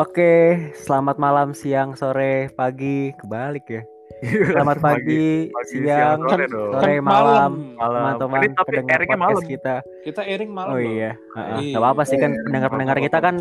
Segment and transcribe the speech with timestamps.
[0.00, 3.82] Oke, selamat malam, siang, sore, pagi, kebalik ya.
[4.50, 8.16] Selamat pagi, pagi, siang, siang, sore sore, Kan malam, Malam.
[8.16, 9.44] teman-teman pendengar podcast malam.
[9.44, 9.74] kita.
[10.00, 10.72] Kita airing malam.
[10.72, 11.56] Oh iya, Heeh.
[11.60, 11.72] Iya.
[11.72, 12.40] nggak apa-apa sih kan Iya.
[12.44, 13.34] pendengar-pendengar kita kan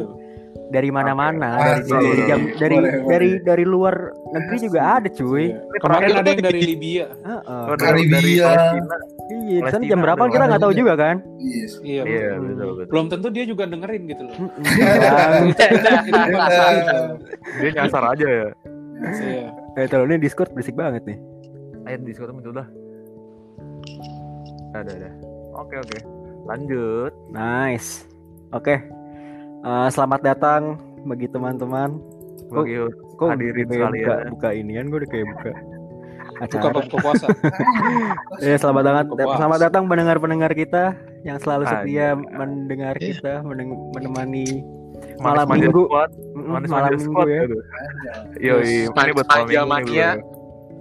[0.70, 1.92] dari mana-mana, dari, Asik.
[1.92, 3.10] dari jam dari Boleh, boleh.
[3.10, 3.96] dari dari luar
[4.30, 5.50] negeri juga ada, cuy.
[5.50, 5.82] Iya.
[5.82, 7.06] Kemarin ada yang dari Libya.
[7.10, 7.64] Heeh.
[7.66, 8.46] Oh, dari, dari Karibia.
[8.46, 8.96] Palestina.
[9.30, 11.16] Iya, di sana jam berapa kita nggak tahu juga kan?
[11.38, 11.74] Yes.
[11.82, 12.02] Iya.
[12.04, 12.42] Iya, Hmm.
[12.46, 12.90] betul betul.
[12.90, 14.36] Belum tentu dia juga dengerin gitu loh.
[14.36, 14.60] Gitu.
[17.60, 18.48] Dia nyasar aja ya.
[19.00, 19.48] Iya.
[19.76, 21.18] Eh, kalau ini Discord berisik banget nih.
[21.86, 22.68] Ayo di Discord itu udah.
[24.72, 25.10] Ada ada.
[25.56, 26.00] Oke oke.
[26.46, 27.12] Lanjut.
[27.30, 28.06] Nice.
[28.50, 28.82] Oke.
[29.60, 30.62] Eh, selamat datang
[31.04, 32.00] bagi teman-teman.
[32.50, 32.80] Bagi
[33.20, 34.30] Kok Hadirin kayak buka, sekalian.
[34.32, 35.52] buka inian gue udah kayak buka
[36.40, 36.72] acara.
[36.72, 37.28] buka puasa.
[38.40, 39.36] Ya, selamat datang Buka puasa.
[39.38, 40.84] selamat datang pendengar-pendengar kita
[41.22, 42.08] yang selalu setia iya.
[42.16, 44.48] mendengar kita, meneng- menemani
[45.20, 45.84] Manis malam manja minggu.
[45.86, 46.10] squad.
[46.34, 47.28] Manis malam manja minggu squad.
[47.28, 47.44] ya.
[48.40, 50.10] Yoi, ini buat malam mania.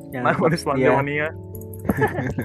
[0.08, 1.28] Yang Manis mania.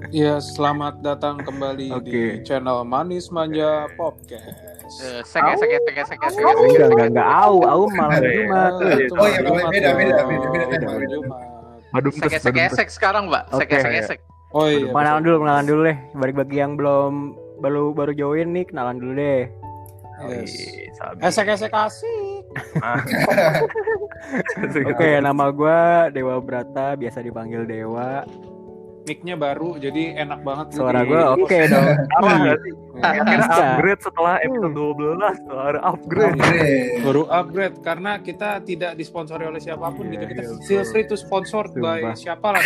[0.09, 2.23] Iya, selamat datang kembali di Oke.
[2.42, 4.73] channel Manis Manja Podcast.
[5.02, 6.53] Eh, Sek esek esek esek esek esek.
[6.53, 7.27] Enggak, enggak, enggak.
[7.27, 8.31] Au, au malam iya.
[8.38, 8.73] Jumat.
[8.73, 10.88] Ah, itu Oh, iya, malam beda, beda, beda, beda.
[11.89, 12.72] Badum Sek badum tes.
[12.72, 13.44] esek sekarang, Mbak.
[13.58, 13.75] Sek Oke.
[13.77, 14.19] esek esek.
[14.53, 14.89] Oh iya.
[14.89, 15.97] Kenalan dulu, kenalan dulu deh.
[16.14, 17.14] Bagi bagi yang belum
[17.58, 19.41] baru baru join nih, kenalan dulu deh.
[20.23, 20.53] Yes.
[20.53, 21.19] Ih, sabi.
[21.25, 22.44] Esek esek asik.
[22.80, 23.02] Ah.
[24.94, 28.21] Oke, nama gua Dewa Brata, biasa dipanggil Dewa.
[29.04, 30.80] Mic-nya baru jadi enak banget.
[30.80, 31.88] Suara gua oke dong.
[32.16, 32.72] Apa nggak sih?
[33.04, 33.64] Akhirnya Bisa.
[33.76, 36.36] upgrade setelah episode 12 tuh ada upgrade.
[36.40, 37.04] Upgrade.
[37.04, 41.04] baru upgrade karena kita tidak disponsori oleh siapa pun Iya, gitu kita iya, feel free
[41.04, 42.62] to sponsored by siapa lah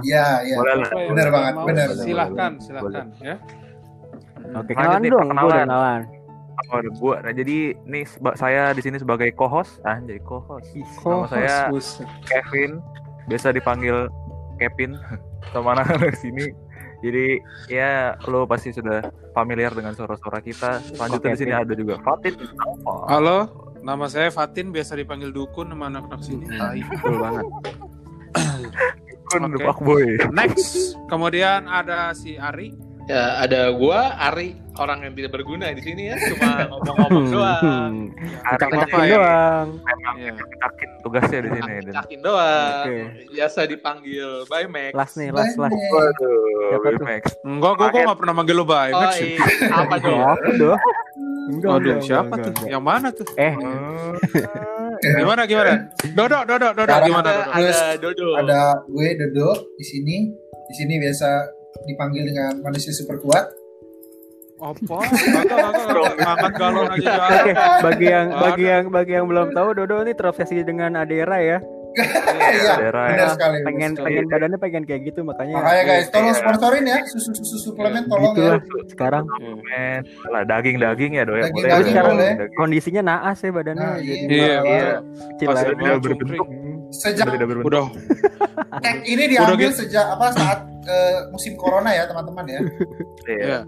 [0.00, 0.56] Iya, iya.
[0.56, 1.88] Siapa yang Benar banget, benar.
[2.00, 3.36] silahkan silahkan ya
[4.48, 6.02] Oke, kenalan nih, dong, kenalan.
[6.72, 7.20] Oh, gua.
[7.20, 9.78] Nah, jadi nih saya di sini sebagai co-host.
[9.84, 10.72] Ah, jadi co-host.
[11.04, 11.56] Nama saya.
[12.24, 12.80] Kevin,
[13.28, 14.08] biasa dipanggil
[14.58, 14.98] Kevin
[15.54, 16.50] sama anak-anak sini.
[16.98, 17.38] Jadi
[17.70, 20.82] ya lo pasti sudah familiar dengan suara-suara kita.
[20.82, 22.34] Selanjutnya di sini ada juga Fatin.
[23.06, 23.46] halo
[23.78, 26.74] nama saya Fatin biasa dipanggil Dukun sama anak-anak sini Hmm.
[26.90, 27.46] Betul banget.
[29.28, 29.62] Kun Oke.
[29.62, 30.18] Pak Boy.
[30.34, 32.74] next kemudian ada si Ari
[33.08, 37.62] Ya, ada gua Ari, orang yang tidak berguna di sini ya, cuma ngomong-ngomong doang.
[37.62, 37.94] Hmm.
[38.14, 39.66] Hari Kencang-kencang ini doang.
[39.78, 41.74] memang yakin tugasnya di sini.
[41.82, 41.92] Dan...
[41.98, 42.84] Yakin doang.
[43.28, 44.92] Biasa dipanggil by Max.
[44.94, 45.74] Last nih, last last.
[45.74, 47.04] Waduh, tuh?
[47.04, 47.22] Max.
[47.42, 49.38] enggak gua gua nggak pernah manggil lo Oh, Max iya.
[49.72, 50.20] apa dong?
[50.20, 50.76] Apa doh?
[51.48, 52.52] Enggak, Aduh, enggak, siapa enggak, tuh?
[52.52, 52.68] enggak.
[52.70, 53.26] Yang mana tuh?
[53.36, 53.54] Eh,
[54.98, 55.72] Gimana gimana?
[56.12, 57.52] Dodo, Dodo, Dodo, gimana Ada, Dodo?
[57.54, 58.28] ada Dodo.
[58.34, 58.60] Ada
[58.90, 60.16] gue Dodo di sini.
[60.68, 61.28] Di sini biasa
[61.88, 63.46] dipanggil dengan manusia super kuat.
[64.58, 64.98] Apa?
[66.18, 70.60] Ngangkat galon aja Oke, bagi yang bagi yang bagi yang belum tahu Dodo ini terobsesi
[70.60, 71.58] dengan Adera ya.
[72.48, 73.28] Iya, benar ya.
[73.28, 73.56] sekali.
[73.60, 76.38] Pengen pengen badannya pengen kayak gitu makanya Makanya guys, tolong Iya.
[76.38, 78.48] sponsorin ya susu-susu suplemen tolong gitu ya.
[78.48, 79.24] lah sekarang
[79.60, 82.14] Men, lah daging-daging ya boleh, daging sekarang
[82.54, 84.58] kondisinya naas ya badannya Nah, jadi iya.
[84.64, 84.92] Iya,
[85.36, 85.44] Iya.
[85.44, 85.60] Pas
[86.00, 86.46] berbentuk.
[86.88, 87.68] Sejak Sudah tidak berbentuk.
[87.68, 87.84] Udah,
[88.84, 89.76] tag ini diambil Udah gitu.
[89.82, 92.60] sejak apa saat eh, musim corona ya teman-teman ya.
[93.26, 93.36] Iya.
[93.36, 93.58] Iya.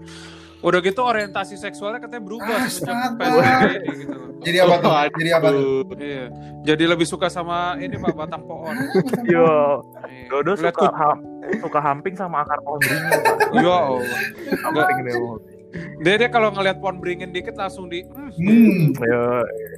[0.61, 2.69] Udah gitu orientasi seksualnya katanya berubah Astaga.
[2.69, 4.17] semenjak PSBB ini gitu.
[4.41, 4.91] Jadi apa tuh?
[5.11, 5.69] Jadi apa tuh?
[5.97, 6.25] Iya.
[6.63, 8.73] Jadi lebih suka sama ini Pak batang pohon.
[9.25, 10.29] Yo, Iya.
[10.29, 11.17] Dodo Lihat suka ham,
[11.59, 13.09] suka hamping sama akar pohon beringin.
[13.09, 13.57] Pak.
[13.57, 13.77] Ya.
[14.63, 15.35] Hamping dia mau.
[15.97, 18.91] Dia dia kalau ngelihat pohon beringin dikit langsung di hmm, Hmm.
[19.01, 19.23] Yo,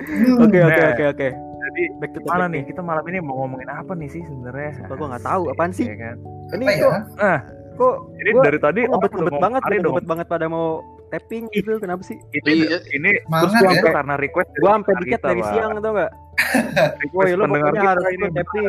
[0.04, 0.44] hmm.
[0.44, 0.92] Oke oke Nah.
[0.92, 1.30] oke oke.
[1.64, 4.84] jadi Back to mana nih kita malam ini mau ngomongin apa nih sih sebenarnya?
[4.84, 5.88] Apa gua nggak tahu apaan sih?
[5.88, 6.16] Iya kan?
[6.52, 7.36] Ini Apa ya?
[7.74, 10.80] Kok ini Gua- dari tadi ngebet ngebet banget, ngebet banget pada mau
[11.10, 12.18] tapping gitu kenapa sih?
[12.34, 12.78] Ini Iya.
[12.92, 13.94] ini terus gua ya.
[13.94, 15.50] karena request dari Gua sampai pendengar dikit dari Pak.
[15.52, 15.94] siang tau?
[17.04, 18.66] Request Woi lu pendengar pokoknya kita harus ini tapping.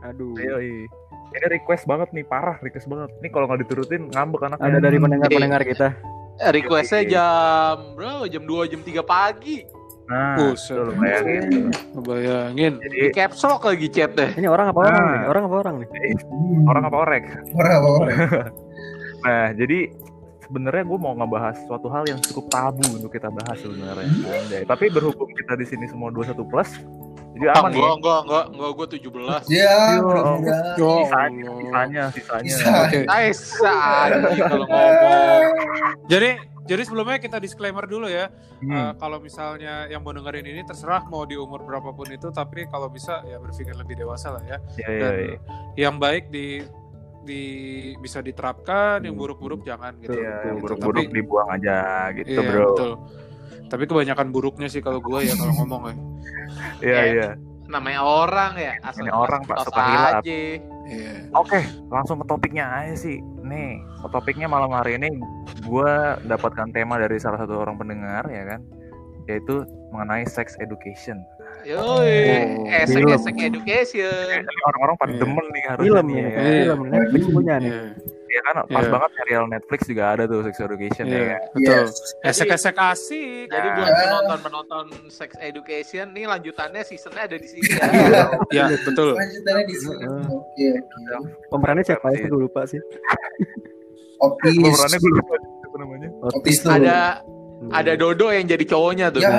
[0.00, 0.32] Aduh.
[0.34, 0.86] Ayo, iya.
[1.30, 3.10] Ini request banget nih, parah request banget.
[3.20, 4.66] Ini kalau nggak diturutin ngambek anaknya.
[4.66, 5.88] Ada dari pendengar-pendengar kita.
[6.40, 9.62] Requestnya jam bro, jam 2 jam 3 pagi.
[10.10, 10.74] Nah, Buset.
[10.74, 11.70] lu bayangin.
[11.94, 12.72] Ngebayangin.
[12.82, 14.30] Jadi Di caps lock lagi chat deh.
[14.34, 15.10] Ini orang apa orang Nah.
[15.14, 15.22] nih?
[15.24, 15.88] Orang apa orang nih?
[16.20, 16.66] Hmm.
[16.66, 17.22] orang apa orek?
[17.54, 18.08] Orang apa orang?
[19.20, 19.92] Nah, jadi
[20.40, 24.08] sebenarnya gue mau ngebahas suatu hal yang cukup tabu untuk kita bahas sebenarnya.
[24.08, 24.62] Anjay.
[24.64, 26.80] Tapi berhubung kita di sini semua 21 plus,
[27.36, 27.84] jadi aman nih.
[27.84, 29.42] enggak, enggak, enggak, enggak, gue 17.
[29.46, 30.00] Ya, Yo.
[30.02, 30.72] mudah-mudahan.
[30.74, 33.00] Yo, Sisanya, sisanya, sisanya.
[33.04, 35.44] Nice anjing kalau ngomong.
[36.16, 36.30] Jadi
[36.70, 38.30] jadi sebelumnya kita disclaimer dulu ya.
[38.62, 38.70] Hmm.
[38.70, 42.86] Eh, kalau misalnya yang mau dengerin ini terserah mau di umur berapapun itu, tapi kalau
[42.86, 44.56] bisa ya berpikir lebih dewasa lah ya.
[44.76, 45.38] Ya, ya, Dan ya.
[45.80, 46.62] yang baik di
[47.20, 47.42] di
[47.96, 50.14] bisa diterapkan, yang buruk-buruk jangan gitu.
[50.14, 50.64] Iya, yang Gitu.
[50.64, 51.78] buruk-buruk Tapi- dibuang aja
[52.14, 52.64] gitu, Iya, bro.
[52.70, 52.92] betul.
[53.66, 55.94] Tapi kebanyakan buruknya sih kalau gue ya kalau ngomong ya.
[56.80, 57.02] Iya Ya.
[57.04, 57.28] iya.
[57.66, 60.22] Namanya orang ya, asal Ini orang, Pak, suka hilap.
[60.22, 60.38] aja.
[60.86, 61.28] Iya.
[61.32, 63.20] Oke, langsung ke topiknya aja sih.
[63.40, 65.08] Nih, ke topiknya malam hari ini
[65.62, 65.92] gue
[66.24, 68.60] dapatkan tema dari salah satu orang pendengar ya kan,
[69.26, 71.20] yaitu mengenai sex education.
[71.60, 72.00] Yoi, Oh,
[72.66, 74.46] esek esek education.
[74.64, 75.20] Orang-orang pada Iya.
[75.20, 76.14] demen nih harusnya Film ya.
[76.16, 76.62] kan, Iya.
[76.64, 77.72] film Netflix punya nih.
[78.40, 78.42] Iya.
[78.42, 78.90] Iya kan, pas Iya.
[78.90, 81.40] banget serial Netflix juga ada tuh sex education ya Iya, kan.
[81.52, 81.72] betul.
[81.76, 81.92] Yes.
[82.22, 83.44] Esek-esek asik.
[83.46, 83.76] Jadi Nah.
[83.76, 87.68] buat penonton-penonton sex education nih lanjutannya seasonnya ada di sini
[88.10, 88.24] ya.
[88.50, 89.12] Ya, betul.
[89.12, 90.04] Lanjutannya di sini.
[90.26, 90.68] Oke.
[91.48, 92.24] Pemerannya siapa ya?
[92.26, 92.80] Gue lupa sih.
[94.18, 94.56] Opis.
[94.56, 96.08] Pemerannya gue lupa apa namanya.
[96.32, 96.72] Opis tuh.
[96.72, 97.20] ada.
[97.68, 99.20] Ada Dodo yang jadi cowoknya tuh.
[99.20, 99.30] Ya,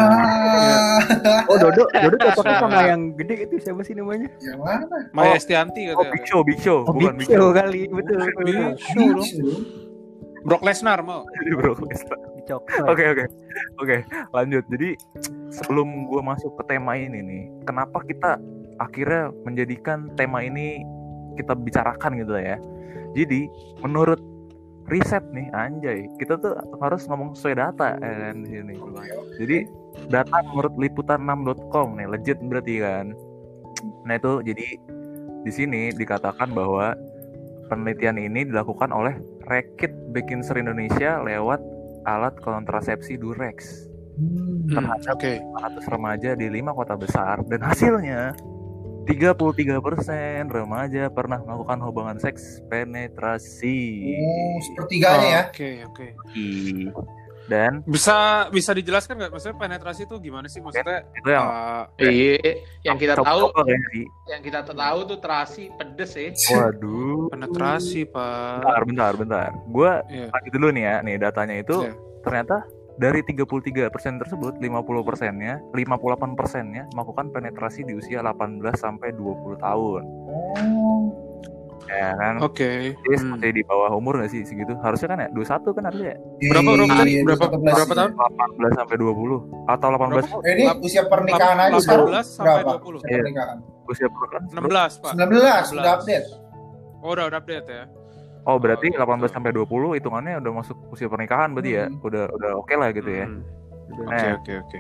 [1.50, 4.30] Oh Dodo, Dodo cocoknya sama yang gede itu siapa sih namanya?
[4.38, 4.86] yang mana?
[5.12, 5.40] Maya Oh.
[5.40, 6.14] Estianti Oh, katanya.
[6.14, 8.22] Big Show, Big Show, Oh bukan Big Show kali, betul.
[8.22, 8.68] Bukan betul.
[8.70, 9.26] Big Show dong.
[9.26, 9.50] Bicu.
[10.42, 11.22] Brock Lesnar mau.
[11.38, 11.98] Jadi bro, Oke
[12.38, 12.62] Dicok.
[12.86, 13.06] oke
[13.78, 13.96] oke
[14.32, 14.64] lanjut.
[14.70, 14.90] Jadi
[15.50, 18.42] sebelum gue masuk ke tema ini nih, kenapa kita
[18.78, 20.82] akhirnya menjadikan tema ini
[21.38, 22.58] kita bicarakan gitu ya?
[23.14, 23.46] Jadi
[23.82, 24.18] menurut
[24.92, 26.54] riset nih anjay, kita tuh
[26.84, 28.76] harus ngomong sesuai data ya kan di sini.
[29.40, 29.58] Jadi
[30.12, 33.16] data menurut liputan6.com nih legit berarti kan.
[34.04, 34.68] Nah itu jadi
[35.42, 36.94] di sini dikatakan bahwa
[37.72, 39.16] penelitian ini dilakukan oleh
[39.48, 41.64] Rekit Bekinser Indonesia lewat
[42.04, 43.88] alat kontrasepsi Durex
[44.22, 44.68] Hmm.
[44.68, 45.34] Hmm, terhadap Oke.
[45.40, 48.36] 400 remaja di lima kota besar dan hasilnya
[49.04, 49.82] 33%
[50.48, 54.14] remaja pernah melakukan hubungan seks penetrasi.
[54.14, 55.42] Oh, sepertiganya ya.
[55.48, 56.08] Oke, oke.
[56.34, 56.90] Ih,
[57.44, 61.04] Dan Bisa bisa dijelaskan nggak maksudnya penetrasi itu gimana sih maksudnya?
[61.12, 62.38] itu yang uh, Iya,
[62.86, 63.52] yang kita tahu
[64.30, 66.32] yang kita tahu tuh terasi pedes ya.
[66.54, 67.28] Waduh.
[67.28, 68.64] penetrasi, Pak.
[68.64, 69.50] Bentar, bentar, bentar.
[69.68, 70.28] Gue Iya.
[70.32, 70.96] lanjut dulu nih ya.
[71.04, 71.94] Nih datanya itu Iya.
[72.22, 72.56] ternyata
[73.02, 73.90] dari 33%
[74.22, 74.70] tersebut 50
[75.02, 80.02] persennya, 58 persennya melakukan penetrasi di usia 18 sampai 20 tahun.
[80.30, 81.10] Oh,
[81.90, 82.38] Ya kan?
[82.40, 82.94] Oke.
[82.94, 83.36] Jadi Hmm.
[83.36, 84.78] masih di bawah umur gak sih segitu?
[84.80, 86.18] Harusnya kan ya 21 kan harusnya ya?
[86.48, 87.12] Berapa berapa tadi?
[87.12, 88.12] iya, Berapa 18 berapa tahun?
[88.16, 89.38] 18 sampai 20
[89.68, 90.38] atau 18 Berapa?
[90.40, 92.72] Eh, ini usia pernikahan aja 18 sekarang sampai berapa?
[92.80, 92.96] 20.
[92.96, 93.18] Usia Iya.
[93.18, 93.58] pernikahan.
[93.84, 94.44] usia pernikahan?
[94.54, 95.12] 16, Pak.
[95.12, 96.28] 19 sudah update.
[97.02, 97.84] Oh, udah udah update ya.
[98.42, 99.34] Oh, berarti Oh, 18 gitu.
[99.38, 101.86] sampai 20 hitungannya udah masuk usia pernikahan berarti ya?
[101.86, 102.02] Hmm.
[102.02, 103.26] Udah udah oke lah gitu ya.
[103.30, 103.42] Hmm.
[103.92, 104.34] Oke, Nah.
[104.40, 104.80] oke, oke.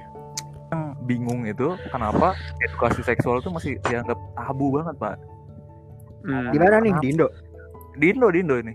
[0.71, 5.15] Yang bingung itu kenapa edukasi seksual itu masih dianggap tabu banget, Pak.
[6.25, 6.49] Hmm.
[6.49, 6.93] Di mana nih?
[6.97, 7.27] Di Indo.
[7.91, 8.73] Di Indo, di Indo ini.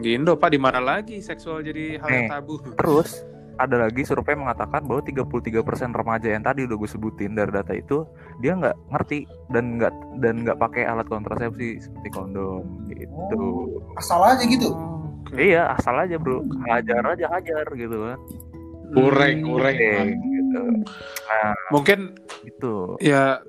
[0.00, 2.58] Di Indo, Pak, di mana lagi seksual jadi hal yang tabu?
[2.74, 3.22] Terus
[3.56, 8.04] ada lagi survei mengatakan bahwa 33% remaja yang tadi udah gue sebutin dari data itu
[8.44, 13.80] dia nggak ngerti dan nggak dan nggak pakai alat kontrasepsi seperti kondom gitu.
[13.96, 14.70] Asal aja gitu.
[15.26, 15.52] Oke.
[15.52, 18.18] Iya asal aja bro, hajar aja hajar gitu kan.
[18.94, 19.76] Kureng, kureng.
[19.76, 20.62] Oke, gitu.
[21.26, 21.98] Nah Mungkin
[22.46, 23.42] itu ya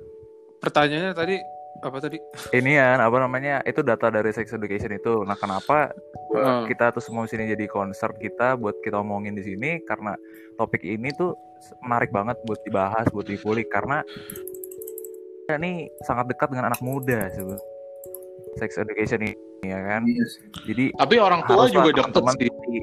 [0.58, 1.36] pertanyaannya tadi
[1.78, 2.18] apa tadi?
[2.56, 5.22] ini ya apa namanya itu data dari sex education itu.
[5.22, 5.94] Nah kenapa
[6.28, 6.68] Hmm.
[6.68, 10.12] kita tuh semua sini jadi concern kita buat kita omongin di sini karena
[10.60, 11.32] topik ini tuh
[11.80, 14.04] menarik banget buat dibahas, buat dikulik karena
[15.48, 17.40] ini sangat dekat dengan anak muda sih.
[18.60, 19.32] Sex education ini
[19.64, 20.04] ya kan.
[20.04, 20.42] Iya sih.
[20.68, 22.82] Jadi Tapi orang tua juga teman-teman sih.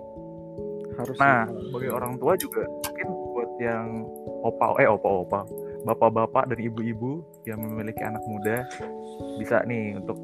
[0.95, 1.15] Harus.
[1.19, 3.85] Nah, sebagai orang tua juga mungkin buat yang
[4.41, 5.39] opa eh opa opa,
[5.85, 8.65] bapak-bapak dan ibu-ibu yang memiliki anak muda
[9.37, 10.17] bisa nih untuk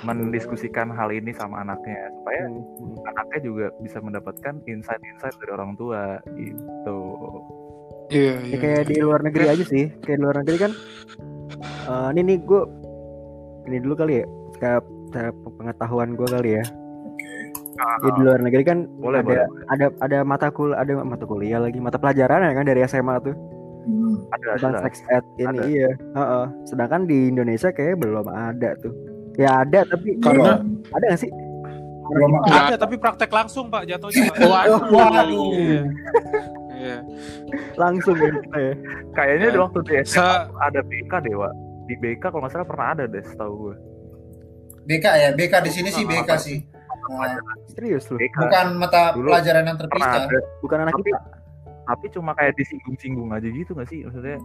[0.00, 2.94] mendiskusikan hal ini sama anaknya supaya Hmm.
[3.04, 6.98] anaknya juga bisa mendapatkan insight-insight dari orang tua gitu.
[8.08, 9.90] Iya, Ya, kayak di luar negeri aja sih.
[10.00, 10.72] Kayak di luar negeri kan.
[11.88, 12.62] eh, ini nih gue
[13.66, 14.26] ini dulu kali ya.
[14.58, 14.80] Kayak
[15.58, 16.64] pengetahuan gue kali ya.
[17.78, 19.64] Ya, di luar negeri kan Boleh, ada boleh.
[19.70, 23.34] ada ada mata kul ada mata kuliah lagi mata pelajaran ya kan dari SMA tuh
[23.88, 24.14] Hmm.
[24.28, 24.80] Ada tentang ada.
[24.84, 25.62] sex ed ini Ada.
[25.66, 25.90] iya.
[26.12, 26.44] Heeh.
[26.64, 28.92] Sedangkan di Indonesia kayak belum ada tuh.
[29.34, 31.30] Ya ada tapi Karena- ada gak sih?
[32.08, 34.28] belum Ada tapi praktek langsung, Pak, jatuhnya.
[34.30, 34.40] Pak.
[34.40, 34.80] Waduh.
[34.88, 35.48] Waduh.
[35.54, 35.80] Iya.
[36.70, 36.98] Iya.
[37.74, 38.74] Langsung ya kita ya.
[39.12, 39.62] Kayaknya di Ya.
[39.62, 41.48] waktu di SMA ada BK dewa.
[41.84, 43.74] Di BK kalau nggak salah pernah ada deh setahu gue.
[44.86, 46.58] BK ya, BK di sini sih BK sih.
[47.08, 48.16] Nah, Serius lu.
[48.16, 50.24] Bukan mata Dulu pelajaran yang terpisah.
[50.24, 50.38] ada.
[50.60, 51.20] Bukan anak Tapi kita.
[51.88, 54.04] Tapi cuma kayak disinggung-singgung aja gitu nggak sih?
[54.04, 54.36] Maksudnya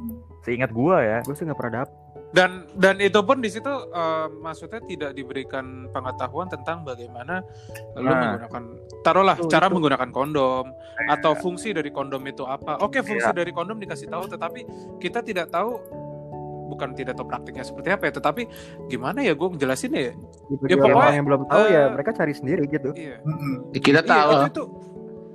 [0.41, 1.17] seingat gua ya.
[1.21, 1.91] Gue sih gak pernah dapet.
[2.31, 7.43] Dan dan itu pun di situ eh, maksudnya tidak diberikan pengetahuan tentang bagaimana
[7.93, 8.15] lu Nah.
[8.39, 8.63] menggunakan
[9.03, 9.75] taruhlah Itu- cara itu.
[9.75, 11.19] menggunakan kondom Iya.
[11.19, 12.79] atau fungsi dari kondom itu apa.
[12.79, 14.59] Oke, fungsi dari kondom dikasih tahu tetapi
[14.97, 15.77] kita tidak tahu
[16.63, 18.41] bukan tidak tahu praktiknya seperti apa ya, tetapi
[18.88, 20.15] gimana ya gue ngejelasin ya?
[20.50, 22.89] Gitu, Ya, orang pokoknya, yang belum tahu ya eh, mereka cari sendiri gitu.
[22.95, 23.17] Iya.
[23.75, 24.29] Kita Iya, tahu.
[24.31, 24.63] itu, itu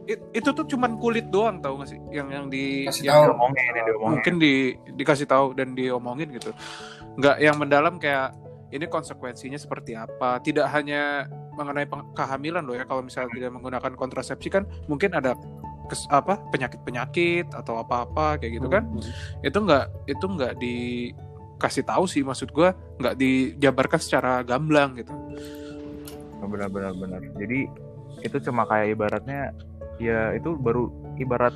[0.09, 2.01] it- itu tuh cuman kulit doang tau gak sih?
[2.09, 3.25] Yang yang di Kasih yang tahu.
[3.29, 4.09] Diomongin, ini diomongin.
[4.17, 4.53] mungkin di
[4.97, 6.51] dikasih tahu dan diomongin gitu.
[7.21, 8.33] Nggak yang mendalam kayak
[8.73, 10.41] ini konsekuensinya seperti apa?
[10.41, 11.85] Tidak hanya mengenai
[12.15, 15.35] kehamilan loh ya kalau misalnya tidak menggunakan kontrasepsi kan mungkin ada
[15.91, 18.87] kes, apa penyakit penyakit atau apa apa kayak gitu kan.
[19.45, 22.73] Itu nggak itu nggak dikasih tahu sih maksud gua
[23.03, 25.13] nggak dijabarkan secara gamblang gitu.
[26.39, 27.21] Benar-benar benar.
[27.35, 27.67] Jadi
[28.23, 29.51] itu cuma kayak ibaratnya
[29.99, 31.55] ya itu baru ibarat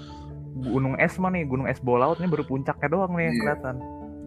[0.54, 3.40] gunung es mah nih gunung es bawah laut nih baru puncaknya doang nih yang Iya.
[3.40, 3.76] kelihatan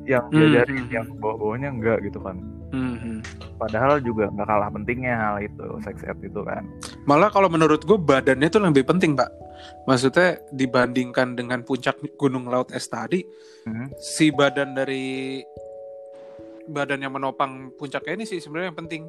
[0.06, 2.38] yang Hmm, diajarin hmm, yang bawah-bawahnya enggak gitu kan
[2.70, 3.16] Mhm.
[3.56, 6.62] padahal juga nggak kalah pentingnya hal itu sex ed itu kan
[7.04, 9.30] malah kalau menurut gue badannya itu lebih penting pak
[9.86, 13.24] maksudnya dibandingkan dengan puncak gunung laut es tadi
[13.66, 13.98] Mhm.
[13.98, 15.42] si badan dari
[16.68, 19.04] badan yang menopang puncaknya ini sih sebenarnya yang penting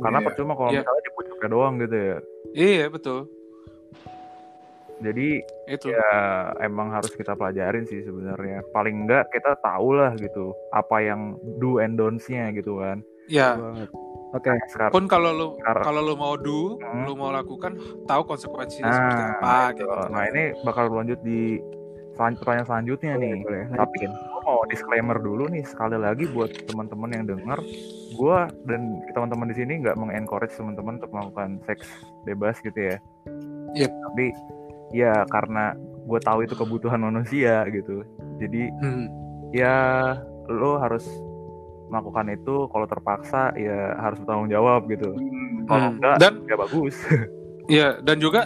[0.00, 0.26] karena Iya.
[0.26, 0.80] percuma kalau Iya.
[0.80, 2.18] misalnya di puncaknya doang gitu ya
[2.54, 3.26] iya betul
[5.04, 5.28] jadi
[5.66, 6.08] itu ya
[6.58, 11.20] emang harus kita pelajarin sih sebenarnya paling enggak kita tahu lah gitu apa yang
[11.58, 13.88] do and don'ts-nya gitu kan ya banget
[14.32, 17.04] oke sekarang pun kalau lu Sekarang- kalau lu mau do Hmm.
[17.04, 19.44] lu mau lakukan tahu konsekuensinya nah, seperti apa itu.
[19.44, 20.10] kayak gitu.
[20.10, 21.60] nah ini bakal lanjut di
[22.14, 23.62] pertanyaan selanjutnya boleh, nih boleh.
[23.74, 27.58] tapi gue mau disclaimer dulu nih sekali lagi buat teman-teman yang dengar
[28.12, 28.80] gue dan
[29.10, 31.90] teman-teman di sini nggak mengencourage teman-teman untuk melakukan seks
[32.22, 32.96] bebas gitu ya
[33.74, 33.90] Yep.
[33.90, 34.26] tapi
[34.90, 35.72] ya karena
[36.04, 38.04] gue tahu itu kebutuhan manusia gitu.
[38.36, 39.06] Jadi Hmm.
[39.50, 39.76] ya
[40.46, 41.06] lo harus
[41.86, 42.66] melakukan itu.
[42.66, 45.08] Kalau terpaksa ya harus bertanggung jawab gitu.
[45.08, 45.64] Hmm.
[45.64, 45.96] kalau Hmm.
[45.96, 46.96] enggak dan ya bagus.
[47.64, 48.44] Ya dan juga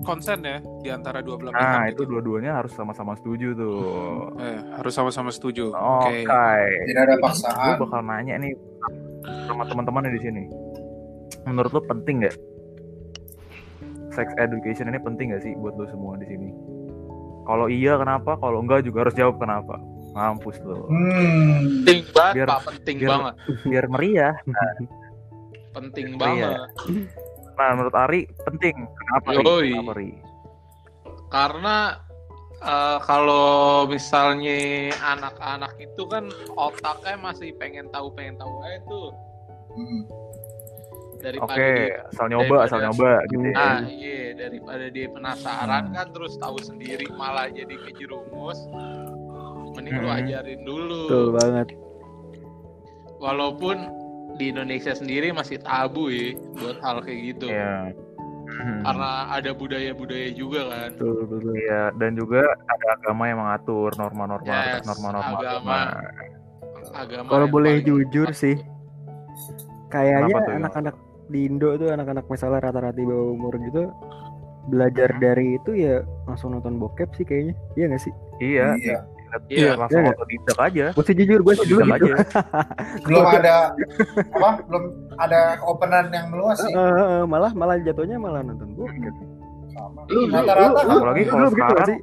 [0.00, 2.10] konsen ya di antara dua belah nah pihak itu gitu.
[2.12, 3.80] dua-duanya harus sama-sama setuju tuh.
[4.36, 5.72] Eh, harus sama-sama setuju.
[5.72, 6.28] Oke.
[6.28, 6.60] Oke.
[6.84, 7.80] Tidak ada gue paksaan.
[7.80, 8.52] bakal nanya nih
[9.48, 10.42] sama teman-teman di sini.
[11.42, 12.36] Menurut lo penting nggak
[14.10, 16.50] sex education ini penting nggak sih buat lo semua di sini
[17.42, 19.78] kalau iya kenapa kalau enggak juga harus jawab kenapa
[20.10, 21.80] mampus lo Hmm.
[21.80, 22.60] Penting banget, Biar- Pak.
[22.68, 23.34] Penting biar- banget.
[23.64, 24.34] biar meriah
[25.70, 26.18] Penting Iya.
[26.18, 26.58] banget.
[27.52, 29.36] nah menurut Ari penting kenapa Ri?
[29.38, 29.70] Yoi.
[29.72, 30.10] kenapa Ri?
[31.28, 31.76] Karena
[32.60, 33.48] eh, kalau
[33.86, 34.58] misalnya
[34.96, 39.08] anak-anak itu kan otaknya masih pengen tahu pengen tahu aja tuh
[39.70, 40.02] Hmm.
[41.20, 43.54] Daripada Oke, dia asal nyoba, daripada- asal nyoba gitu ya.
[43.54, 45.94] Nah, iya daripada dia penasaran Hmm.
[45.94, 48.58] kan terus tahu sendiri malah jadi kejerumus.
[49.70, 50.18] Mending lu Hmm.
[50.18, 51.00] ajarin dulu.
[51.06, 51.68] betul banget
[53.16, 53.76] Walaupun
[54.34, 57.46] di Indonesia sendiri masih tabu ya buat hal kayak gitu.
[57.46, 57.92] Iya.
[58.50, 58.80] Hmm.
[58.82, 60.90] Karena ada budaya-budaya juga kan.
[60.90, 65.52] betul betul Iya, dan juga ada agama yang mengatur norma-norma Yes, norma-norma agama.
[65.54, 65.80] agama.
[66.90, 68.56] Agama kalau boleh paling- jujur sih
[69.86, 70.94] kayaknya anak-anak
[71.30, 73.82] di Indo tuh anak-anak misalnya rata-rata di bawah umur gitu
[74.62, 78.98] belajar dari itu ya langsung nonton bokep sih kayaknya iya gak sih Iya, Iya.
[79.46, 79.70] Iya.
[79.74, 80.10] langsung Iya.
[80.12, 80.86] otodidak aja.
[80.90, 82.14] gue sih jujur gue sih dulu gitu aja.
[83.06, 83.54] Belum ada
[84.26, 84.50] apa?
[84.64, 84.84] Belum
[85.16, 86.66] ada openan yang meluas sih.
[86.66, 89.14] Eh, eh, eh, malah malah jatuhnya malah nonton bokep
[89.70, 90.02] Sama.
[90.08, 90.92] Lu- lu- Rata-rata kan.
[90.92, 91.98] Apalagi kalau gak sekarang sih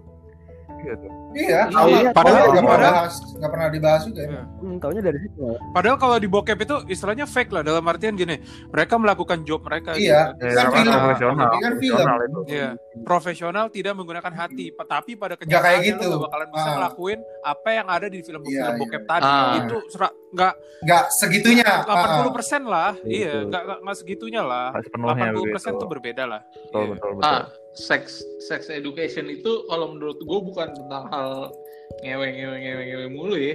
[0.79, 1.07] gitu.
[1.38, 1.62] Iya.
[1.67, 4.20] Iya, Padahal padahal- nggak pernah bahas, nggak pernah dibahas juga.
[4.20, 4.27] ya.
[4.27, 4.44] Iya.
[4.58, 5.39] hmm, taunya dari situ
[5.70, 8.36] Padahal kalau di bokep itu istilahnya fake lah dalam artian gini,
[8.67, 9.94] mereka melakukan job mereka.
[9.94, 10.34] Iya.
[10.34, 10.44] gitu.
[10.44, 10.94] Ya, Kan kan film.
[10.98, 11.96] profesional, Ini kan film.
[11.96, 12.39] profesional itu.
[12.48, 12.70] Iya,
[13.03, 16.06] profesional tidak menggunakan hati, tapi pada Nggak kayak kenyataannya gitu.
[16.08, 16.74] nggak bakalan bisa Ah.
[16.75, 18.79] ngelakuin apa yang ada di film Iya, film iya.
[18.79, 19.24] bokep tadi.
[19.24, 19.53] Ah.
[19.60, 21.70] Itu serak nggak Nggak segitunya.
[21.84, 23.12] 80% lah, Betul.
[23.12, 24.67] iya, nggak nggak nggak segitunya lah.
[24.70, 25.38] Nggak sepenuhnya 80%
[25.70, 25.77] begitu.
[25.77, 26.41] tuh berbeda lah.
[26.48, 26.89] Betul, Iya.
[26.91, 27.41] betul, betul.
[27.77, 31.53] Sex sex education itu kalau menurut gue bukan tentang hal
[32.01, 33.53] ngewe ngewe ngewe ngewe mulu ya.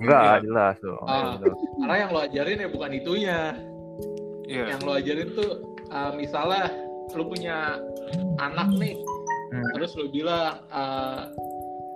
[0.00, 0.42] Enggak, Iya.
[0.42, 1.04] jelas dong.
[1.04, 1.36] Ah.
[1.36, 1.54] Betul.
[1.78, 3.38] Karena yang lo ajarin ya bukan itunya.
[4.48, 4.64] Iya.
[4.72, 5.50] Yang lo ajarin tuh
[5.88, 6.64] ah, misalnya
[7.12, 7.56] lo punya
[8.38, 8.96] anak nih,
[9.48, 9.64] Hmm.
[9.72, 11.28] terus lo bilang ah,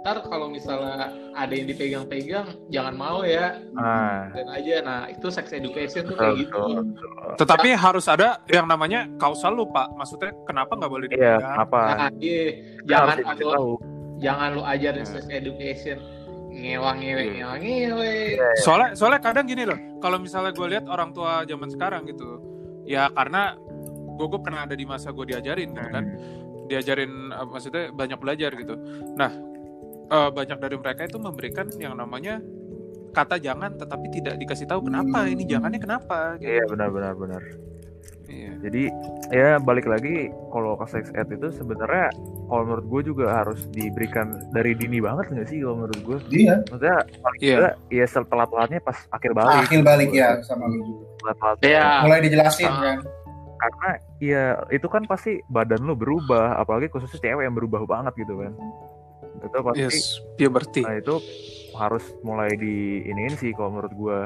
[0.02, 5.50] ntar kalau misalnya ada yang dipegang-pegang jangan mau ya Ah, dan aja nah itu sex
[5.50, 6.82] education tuh kayak gitu.
[7.38, 9.94] Tetapi harus ada yang namanya kausal lu pak.
[9.94, 11.54] Maksudnya kenapa nggak boleh Iya, dipegang?
[11.54, 11.80] kenapa?
[11.86, 12.42] nah iya
[12.82, 13.70] jangan tahu.
[14.18, 15.12] jangan lo ajarin Iya.
[15.12, 15.98] sex education
[16.50, 17.30] ngewang ngewe Iya.
[17.38, 18.14] ngewang ngewe
[18.58, 22.42] Soalnya soalnya kadang gini loh, kalau misalnya gue lihat orang tua zaman sekarang gitu,
[22.84, 23.54] ya karena
[24.12, 26.04] gue gue pernah ada di masa gue diajarin gitu kan,
[26.66, 28.74] diajarin eh, maksudnya banyak belajar gitu.
[29.14, 29.30] Nah
[30.12, 32.38] eh, banyak dari mereka itu memberikan yang namanya
[33.10, 36.36] kata jangan, tetapi tidak dikasih tahu kenapa ini jangannya kenapa.
[36.36, 36.48] Gitu.
[36.48, 37.42] Iya, benar, benar, benar.
[38.24, 38.52] Iya.
[38.64, 38.82] Jadi
[39.28, 42.08] ya balik lagi kalau ke sex ed itu sebenarnya
[42.48, 46.18] kalau menurut gue juga harus diberikan dari dini banget nggak sih kalau menurut gue?
[46.32, 46.56] Iya.
[46.64, 47.56] Maksudnya paling Iya.
[47.92, 49.68] ya setelah-telahnya pas akhir balik.
[49.68, 51.04] Akhir balik ya sama lu juga.
[51.20, 51.68] Telat-telatnya.
[51.68, 52.80] ya Mulai dijelasin Ah.
[52.80, 52.98] kan.
[53.62, 58.34] karena ya itu kan pasti badan lu berubah apalagi khususnya cewek yang berubah banget gitu
[58.34, 58.50] kan
[59.42, 59.98] itu pasti Yes,
[60.36, 60.82] puberty.
[60.82, 61.16] Nah itu
[61.74, 64.18] harus mulai di iniin sih kalau menurut gua.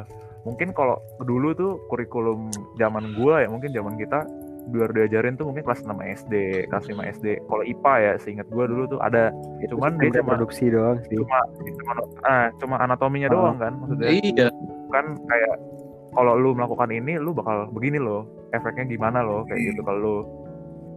[0.44, 4.22] Mungkin kalau dulu tuh kurikulum zaman gua ya mungkin zaman kita
[4.66, 5.94] biar diajarin tuh mungkin kelas 6
[6.26, 6.34] SD,
[6.66, 7.26] kelas 5 SD.
[7.46, 9.30] Kalau IPA ya seingat gua dulu tuh ada
[9.70, 11.92] cuman dia cuma produksi doang sih cuma cuma,
[12.22, 13.34] ah, cuma anatominya Oh.
[13.46, 14.46] doang kan maksudnya Iya.
[14.90, 15.54] kan kayak
[16.14, 20.16] kalau lu melakukan ini lu bakal begini loh efeknya gimana loh kayak gitu kalau lu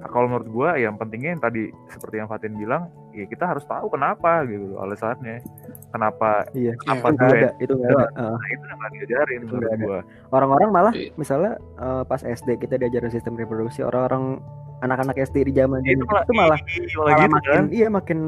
[0.08, 2.88] kalau menurut gua yang pentingnya yang tadi seperti yang Fatin bilang
[3.20, 5.44] ya kita harus tahu kenapa gitu loh alasannya
[5.90, 7.30] kenapa iya Apa itu gue?
[7.36, 8.32] ada itu nggak ada Heeh.
[8.32, 9.86] nah itu yang nggak diajarin Itu menurut nggak ada.
[9.86, 10.00] gua
[10.32, 11.12] orang-orang malah Iya.
[11.14, 14.40] misalnya eh, pas SD kita diajarin sistem reproduksi orang-orang
[14.80, 17.66] anak-anak SD di zaman itu itu, malah, itu malah ih, malah malah gitu makin kan
[17.70, 18.20] iya makin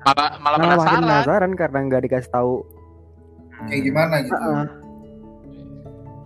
[0.00, 1.02] Malah, malah malah makin penasaran.
[1.04, 2.54] penasaran karena nggak dikasih tahu
[3.62, 4.66] kayak gimana gitu Heeh.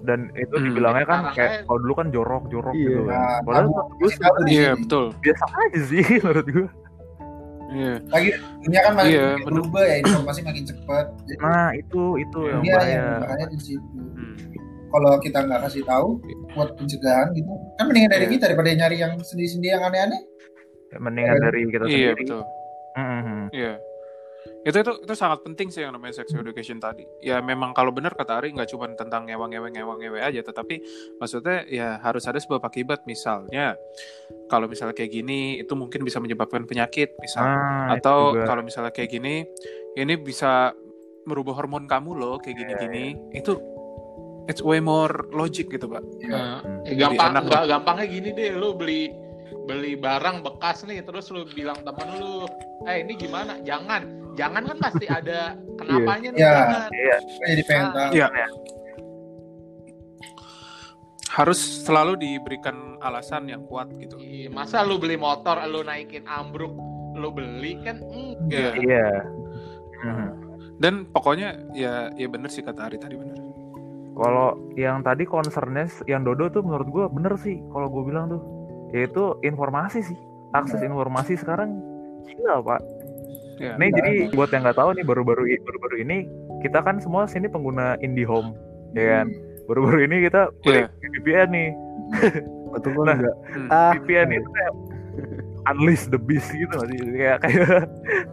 [0.05, 0.65] dan itu Hmm.
[0.67, 2.85] dibilangnya kan Parah kayak kalau dulu kan jorok-jorok Iya.
[2.85, 3.67] gitu kan nah padahal
[4.15, 5.05] tahu di Iya, betul.
[5.17, 6.69] biasa aja sih menurut gua
[7.75, 7.95] Iya.
[8.07, 8.31] lagi
[8.63, 12.75] dunia kan makin Iya, berubah ya informasi makin cepat jadi nah itu itu yang dia
[12.75, 14.35] bahaya yang bahaya di situ Hmm.
[14.91, 16.09] kalau kita nggak kasih tahu
[16.55, 18.33] buat pencegahan gitu kan mendingan dari Iya.
[18.33, 20.23] kita daripada nyari yang sendiri-sendiri yang aneh-aneh
[20.95, 22.43] mendingan dari kita Iya, sendiri betul.
[22.95, 23.43] Mhm.
[23.51, 23.73] Iya.
[24.65, 27.05] Itu itu itu sangat penting sih yang namanya sex education tadi.
[27.21, 30.81] Ya memang kalau benar kata Ari nggak cuma tentang ngewang-ngeweng ngewang-ngewe aja, tetapi
[31.21, 33.05] maksudnya ya harus ada sebab akibat.
[33.05, 33.77] Misalnya
[34.49, 37.61] kalau misalnya kayak gini itu mungkin bisa menyebabkan penyakit misalnya.
[37.61, 39.45] Ah, Atau kalau misalnya kayak gini
[40.01, 40.73] ini bisa
[41.29, 43.17] merubah hormon kamu loh kayak gini-gini.
[43.37, 43.61] Itu
[44.49, 46.05] it's way more logic gitu, Pak.
[46.25, 46.85] Hmm.
[46.89, 49.13] eh, gampang, enak nggak gampangnya gini deh, lu beli
[49.65, 52.45] beli barang bekas nih, terus lu bilang temen lu,
[52.85, 53.57] eh ini gimana?
[53.65, 56.53] Jangan, jangan kan pasti ada kenapanya nih, Iya.
[56.53, 56.89] jangan.
[56.91, 57.17] Iya.
[57.19, 57.93] Gue jadi pengen Ah.
[57.93, 58.27] tahu Iya.
[61.35, 64.15] Harus selalu diberikan alasan yang kuat gitu.
[64.23, 66.71] Ih, Masa lu beli motor, lu naikin ambruk,
[67.19, 67.99] lu beli kan?
[68.07, 68.79] Enggak.
[68.79, 69.07] Iya.
[70.05, 70.29] Mhm.
[70.79, 73.35] Dan pokoknya ya ya bener sih kata Ari tadi bener.
[74.15, 78.43] Kalau yang tadi concernnya yang Dodo tuh menurut gua bener sih kalau gue bilang tuh
[78.95, 80.19] yaitu informasi sih
[80.55, 81.83] akses informasi sekarang
[82.23, 82.79] gila pak.
[83.57, 83.75] Ya.
[83.75, 86.19] Nih jadi buat yang nggak tahu nih baru-baru baru-baru ini
[86.61, 88.55] kita kan semua sini pengguna IndiHome
[88.93, 89.27] ya kan.
[89.65, 90.91] Baru-baru ini kita Iya.
[90.91, 91.71] beli VPN nih.
[92.73, 93.15] betul kan Nah.
[93.17, 93.69] enggak Hmm.
[93.71, 94.73] ah VPN itu kayak
[95.67, 97.69] unleash the beast gitu nggak sih kayak kayak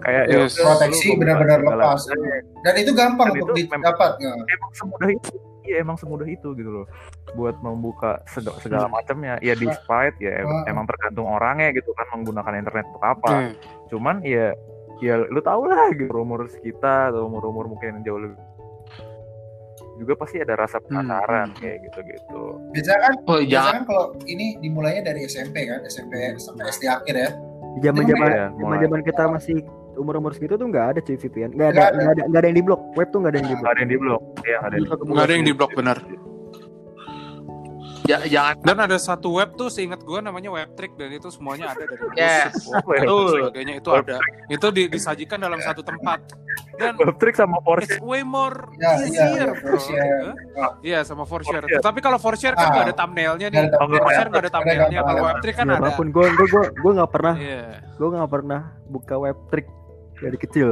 [0.02, 0.58] kayak ya Yes.
[0.58, 2.02] udah, Proteksi benar-benar lepas.
[2.60, 4.36] dan itu gampang Dan untuk itu didapat nggak?
[4.50, 5.30] emang semudah itu
[5.62, 6.86] iya emang semudah itu gitu loh
[7.32, 8.98] buat membuka segala, segala Hmm.
[8.98, 10.64] macamnya ya despite ya em- Ah.
[10.68, 13.54] emang tergantung orangnya gitu kan menggunakan internet untuk apa Hmm.
[13.88, 14.52] cuman ya
[15.02, 18.38] ya lu tau lah gitu rumor kita atau rumor-rumor mungkin yang jauh lebih
[19.98, 21.58] juga pasti ada rasa penasaran Hmm.
[21.60, 23.74] kayak gitu gitu biasanya kan Oh, biasanya jangan.
[23.76, 27.30] kan kalau ini dimulainya dari SMP kan SMP sampai SD akhir ya
[27.72, 28.80] di zaman zaman Iya, zaman mulai.
[28.80, 29.58] zaman kita masih
[29.94, 32.22] umur umur segitu tuh nggak ada cuy VPN nggak ada Nggak ada.
[32.26, 33.92] nggak ada yang di blok web tuh nggak ada yang di blok nggak ada yang
[33.92, 35.98] di blok ya nggak ada yang di Nggak ada yang di blok benar.
[38.04, 38.56] Ja- jangan.
[38.62, 42.54] Dan ada satu web tuh seingat gue namanya Webtrick dan itu semuanya ada dari Yes.
[42.82, 43.30] web, Betul.
[43.48, 44.18] sebagainya itu ada.
[44.48, 46.20] Itu di- disajikan dalam satu tempat.
[46.74, 49.28] Dan Webtrick sama Porsche it's way more Ya, iya, easier.
[49.30, 49.70] iya, bro.
[49.72, 50.34] Forshare.
[50.56, 50.72] Hah?
[50.82, 51.62] Iya sama for share.
[51.62, 51.84] For share.
[51.84, 52.72] Tapi kalau for share kan Ah.
[52.72, 53.60] nggak ada thumbnailnya nih.
[53.60, 54.88] Nggak ada Kalau for share nggak ada thumbnailnya.
[54.90, 55.28] Kalau thumbnail.
[55.30, 55.82] Webtrick kan ya ada.
[55.82, 57.64] apa pun gue gue gue gue nggak pernah Iya.
[57.94, 59.68] gue nggak pernah buka web trick
[60.18, 60.70] dari kecil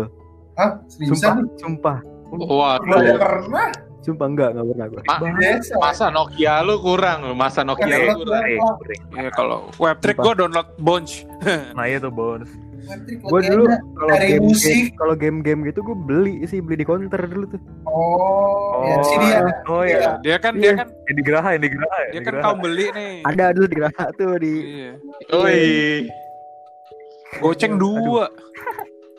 [0.56, 0.72] Hah?
[0.84, 1.36] sumpah Seriusan?
[1.56, 1.98] sumpah.
[2.30, 3.68] Nggak ada pernah?
[4.00, 5.74] Sumpah enggak nggak pernah gue Ma- Biasa.
[5.76, 8.44] masa Nokia lu kurang lu, masa Nokia lu kurang.
[9.12, 11.28] Iya kalau Webtrick gue download Bonch.
[11.76, 12.48] nah itu bonus
[12.82, 14.84] Webtrick gue dulu kalau game musik.
[14.96, 19.26] kalau game-game gitu gue beli sih beli di counter dulu tuh Oh, ya di sini
[19.28, 19.40] ya.
[19.66, 20.62] oh ya Dia kan Iya.
[20.64, 22.46] dia kan yang di Geraha di Geraha ya, dia di kan Geraha.
[22.46, 23.14] kaum beli nih.
[23.24, 24.92] ada dulu di Geraha tuh di Iya.
[25.36, 25.62] Oi.
[27.38, 28.26] Goceng dua.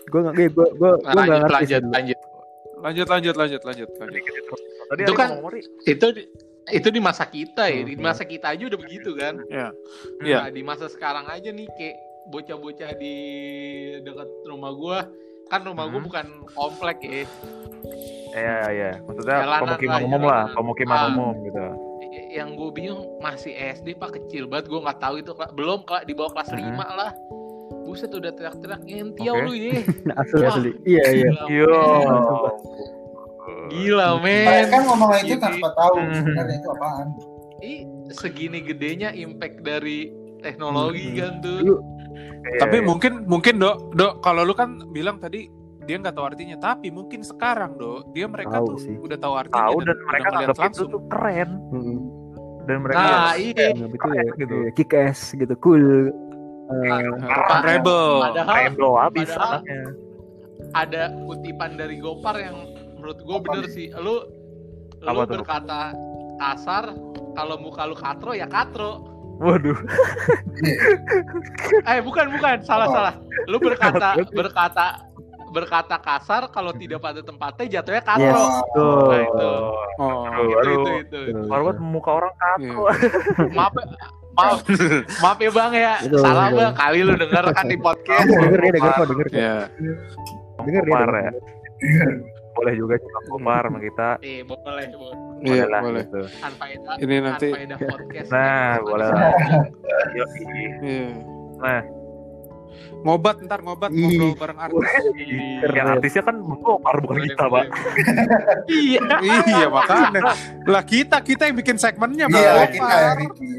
[0.04, 2.18] gue nggak gue gue gue nggak lanjut, ngerti lanjut, lanjut.
[2.80, 4.14] Lanjut lanjut lanjut lanjut lanjut.
[4.14, 4.54] Dikit itu.
[4.86, 5.32] Tadi Itu Ari kan-.
[5.84, 6.28] Itu di-
[6.70, 8.04] itu di masa kita ya, di Hmm.
[8.04, 9.42] masa kita aja udah begitu kan.
[9.44, 9.68] Iya.
[10.20, 10.38] Iya.
[10.38, 13.14] Nah, di masa sekarang aja nih kayak bocah-bocah di
[14.00, 14.98] dekat rumah gua
[15.46, 16.06] kan rumah gua Hmm.
[16.06, 17.26] bukan komplek ya
[18.30, 20.54] Iya iya, maksudnya Jalanan pemukiman lah, umum lah, jalanan.
[20.54, 21.08] pemukiman Ah.
[21.08, 21.64] umum gitu.
[22.30, 26.12] yang gue bingung masih SD pak kecil banget gue nggak tahu itu belum kak di
[26.12, 26.50] bawah kelas.
[26.52, 26.62] 5
[26.92, 27.10] lah
[27.80, 29.44] buset udah teriak-teriak ngentiau Oke.
[29.44, 29.78] lu ya
[30.16, 30.50] asli Wah.
[30.50, 31.66] asli iya iya Yo.
[31.68, 32.54] men.
[33.68, 36.14] gila men Mereka kan ngomong itu Ini- tanpa tahu Hmm.
[36.16, 37.06] sebenarnya itu apaan.
[37.60, 37.80] Ih,
[38.10, 41.16] segini gedenya impact dari teknologi Hmm.
[41.16, 41.74] kan tuh Lu
[42.40, 42.86] Iya, Tapi iya.
[42.86, 45.44] mungkin mungkin dok dok kalau lu kan bilang tadi
[45.82, 48.96] dia nggak tahu artinya tapi mungkin sekarang dok dia mereka Tahu tuh sih.
[48.96, 50.88] udah tahu artinya tahu dan udah mereka ngeliat anggap itu langsung.
[50.88, 51.50] tuh keren.
[51.68, 51.98] Mm-mm.
[52.62, 53.66] dan mereka Nah, iya.
[53.72, 54.54] Nah, ya gitu.
[54.56, 55.84] Iya, kick ass gitu cool
[56.70, 58.06] Eh, Rock and Rebel.
[58.22, 59.82] Padahal Rebel habis padahal- anaknya.
[60.72, 62.56] ada kutipan dari Gopar yang
[62.94, 63.90] menurut gue bener sih.
[63.92, 64.22] Lu
[65.00, 65.34] Apa lu tuh?
[65.36, 65.90] berkata
[66.36, 66.94] kasar,
[67.32, 69.02] kalau muka lu katro ya katro.
[69.38, 69.74] Waduh.
[71.86, 72.92] Eh bukan bukan salah Oh.
[72.92, 73.14] salah.
[73.46, 74.86] Lu berkata berkata
[75.50, 78.22] berkata kasar kalau tidak pada tempatnya jatuhnya katro.
[78.30, 79.50] yes tuh Nah, itu.
[79.98, 80.22] Oh.
[80.28, 81.40] Aduh, Itu, itu, itu, itu.
[81.48, 82.82] Kalau buat muka orang kaku.
[83.50, 83.72] Maaf,
[84.40, 84.58] maaf,
[85.22, 85.94] maaf ya bang ya.
[86.00, 86.56] Itu, Salah itu.
[86.56, 86.72] bang.
[86.74, 88.26] Kali lu denger kan di podcast.
[88.26, 89.56] denger dia denger kok denger kok Ya.
[90.60, 91.30] denger ya.
[92.50, 94.08] Boleh juga cuma kopar sama kita.
[94.20, 95.16] Eh boleh boleh.
[95.40, 96.04] Iya, lah, boleh.
[96.04, 96.20] gitu.
[96.44, 98.28] Anfaedah Ini nanti Anfaedah podcast.
[98.28, 99.32] Nah, boleh lah.
[100.12, 101.06] Iya.
[101.56, 101.82] Nah.
[103.00, 104.84] Ngobat ntar ngobat ngobrol bareng artis.
[105.64, 107.64] Yang artisnya kan kopar bukan kita, Pak.
[108.68, 109.02] Iya.
[109.48, 110.20] iya makanya.
[110.68, 112.36] Lah kita kita yang bikin segmennya Bang.
[112.36, 113.50] Iya, kita ya, Ricky.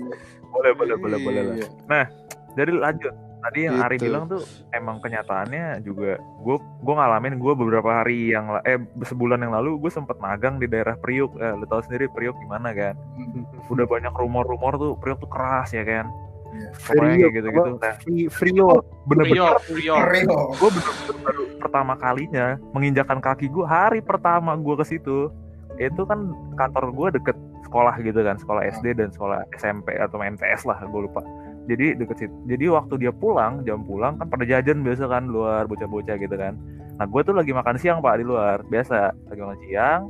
[0.51, 1.55] Boleh, boleh, boleh, boleh lah.
[1.55, 2.05] Iya.
[2.53, 3.13] Jadi lanjut.
[3.41, 4.05] Tadi yang Ari Gitu.
[4.05, 9.49] bilang tuh emang kenyataannya juga gue gue ngalamin gue beberapa hari yang eh sebulan yang
[9.49, 12.93] lalu gue sempet magang di daerah Priuk eh, lu tahu sendiri Priuk gimana kan
[13.73, 16.05] udah banyak rumor-rumor tuh Priuk tuh keras ya kan
[16.51, 16.69] Iya.
[16.85, 18.69] pokoknya kayak gitu-gitu nah Fri- Frio
[19.07, 19.55] bener-bener
[20.51, 25.31] gue bener-bener baru pertama kalinya menginjakan kaki gue hari pertama gue ke situ
[25.79, 27.37] itu kan kantor gue deket
[27.71, 31.23] sekolah gitu kan sekolah SD dan sekolah SMP atau MTS lah gue lupa.
[31.71, 35.71] Jadi deket situ jadi waktu dia pulang jam pulang kan pada jajan biasa kan luar
[35.71, 36.59] bocah-bocah gitu kan.
[36.99, 39.15] Nah gue tuh lagi makan siang pak di luar biasa.
[39.31, 40.01] Lagi makan siang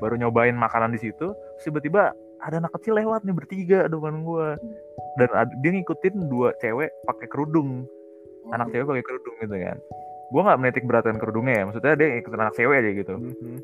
[0.00, 4.48] baru nyobain makanan di situ tiba-tiba ada anak kecil lewat nih bertiga depan gue
[5.20, 5.28] dan
[5.60, 7.84] dia ngikutin dua cewek pakai kerudung.
[8.56, 9.76] Anak cewek pakai kerudung gitu kan.
[10.32, 13.14] Gue nggak menitik beratkan kerudungnya ya maksudnya dia ikutin anak cewek aja gitu.
[13.20, 13.58] Mhm.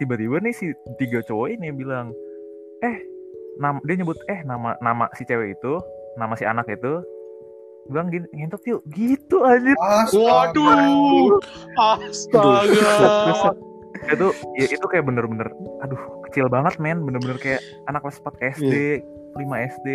[0.00, 0.66] Tiba-tiba nih si
[0.98, 2.10] tiga cowok ini bilang
[2.82, 2.96] eh
[3.58, 5.78] nam dia nyebut eh nama nama si cewek itu
[6.18, 7.02] nama si anak itu.
[7.90, 8.80] Bilang gini ngentot yuk.
[8.96, 10.56] Gitu aja Astaga.
[10.56, 11.38] Waduh.
[11.76, 13.52] Astaga.
[14.04, 14.26] itu
[14.60, 15.48] ya itu kayak bener-bener
[15.84, 17.04] aduh kecil banget men.
[17.04, 18.74] Bener-bener kayak anak kelas 4 SD
[19.36, 19.88] 5 SD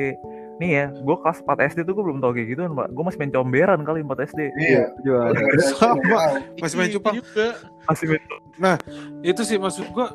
[0.59, 3.17] nih ya gue kelas 4 SD tuh gue belum tau kayak gitu pak gue masih
[3.17, 4.83] main comberan kali 4 SD Iya.
[5.01, 5.31] jual
[5.73, 6.21] Sama.
[6.55, 7.13] Masih main cupang.
[7.15, 7.47] juga.
[7.85, 8.23] masih main
[9.21, 10.11] Itu sih maksud gua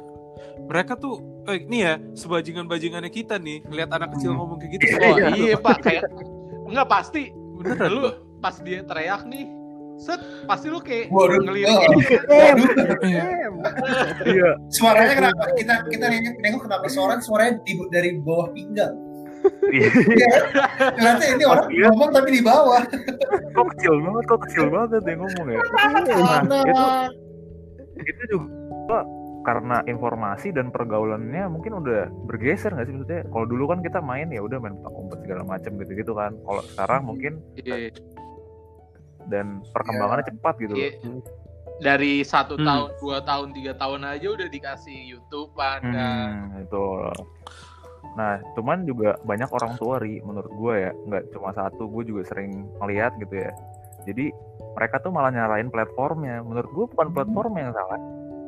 [0.64, 4.38] mereka tuh eh, ini ya sebajingan-bajingannya kita nih ngeliat anak kecil Hmm.
[4.38, 4.84] ngomong kayak gitu.
[4.92, 6.02] Oh Wah, iya pak kayak
[6.64, 7.22] enggak pasti
[7.54, 8.04] beneran lu
[8.38, 9.48] pas dia teriak nih
[9.96, 11.40] set pasti lu kayak Waduh.
[11.40, 11.90] ngelirik kan.
[14.24, 15.42] Iya Suaranya kenapa?
[15.54, 18.94] Kita kita nengok, kenapa suara suaranya dari bawah pinggang.
[19.70, 20.28] Iya Iya.
[20.94, 21.86] Ternyata ini orang Iya.
[21.88, 22.82] ngomong tapi di bawah.
[23.50, 25.60] kok kecil banget kok kecil banget dia ngomong ya
[26.44, 26.84] nah itu
[28.02, 28.98] itu juga
[29.44, 34.26] karena informasi dan pergaulannya mungkin udah bergeser nggak sih maksudnya kalau dulu kan kita main
[34.28, 37.92] ya udah main petak umpet segala macam gitu gitu kan kalau sekarang mungkin Iya.
[39.26, 40.92] dan perkembangannya cepat gitu loh Iya.
[41.76, 42.64] dari satu Hmm.
[42.64, 46.86] tahun dua tahun tiga tahun aja udah dikasih YouTube kan Hmm, itu.
[48.14, 52.22] Nah, cuman juga banyak orang tua ri menurut gue ya, nggak cuma satu, gue juga
[52.30, 53.50] sering melihat gitu ya.
[54.06, 54.30] Jadi
[54.74, 56.42] mereka tuh malah nyalain platformnya.
[56.46, 58.00] Menurut gue bukan platformnya yang salah.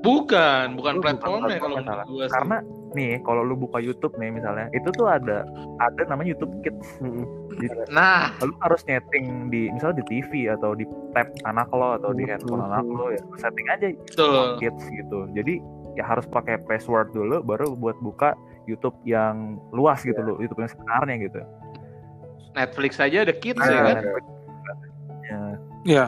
[0.06, 2.34] bukan bukan platformnya kalau menurut gua sih.
[2.38, 2.56] Karena
[2.94, 5.42] nih, kalau lu buka YouTube nih misalnya, itu tuh ada
[5.82, 7.02] ada namanya YouTube Kids.
[7.56, 12.14] Jadi nah lu harus nyeting di misalnya di TV atau di tab anak lo atau
[12.14, 15.26] di handphone anak lo ya, setting aja betul kids gitu.
[15.34, 15.58] Jadi
[15.96, 20.70] ya harus pakai password dulu baru buat buka YouTube yang luas gitu loh, YouTube yang
[20.70, 21.40] sebenarnya gitu.
[22.52, 25.40] Netflix aja ada kids Nah, ya kan ya.
[25.86, 26.06] Iya.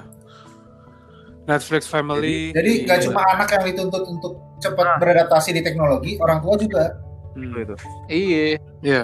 [1.48, 2.52] Netflix Family.
[2.52, 3.06] Jadi nggak Iya.
[3.08, 6.84] cuma anak yang dituntut untuk cepat beradaptasi di teknologi, orang tua juga.
[7.32, 7.54] Hmm.
[7.54, 7.74] itu itu.
[8.10, 8.44] iya
[8.82, 9.02] Iya.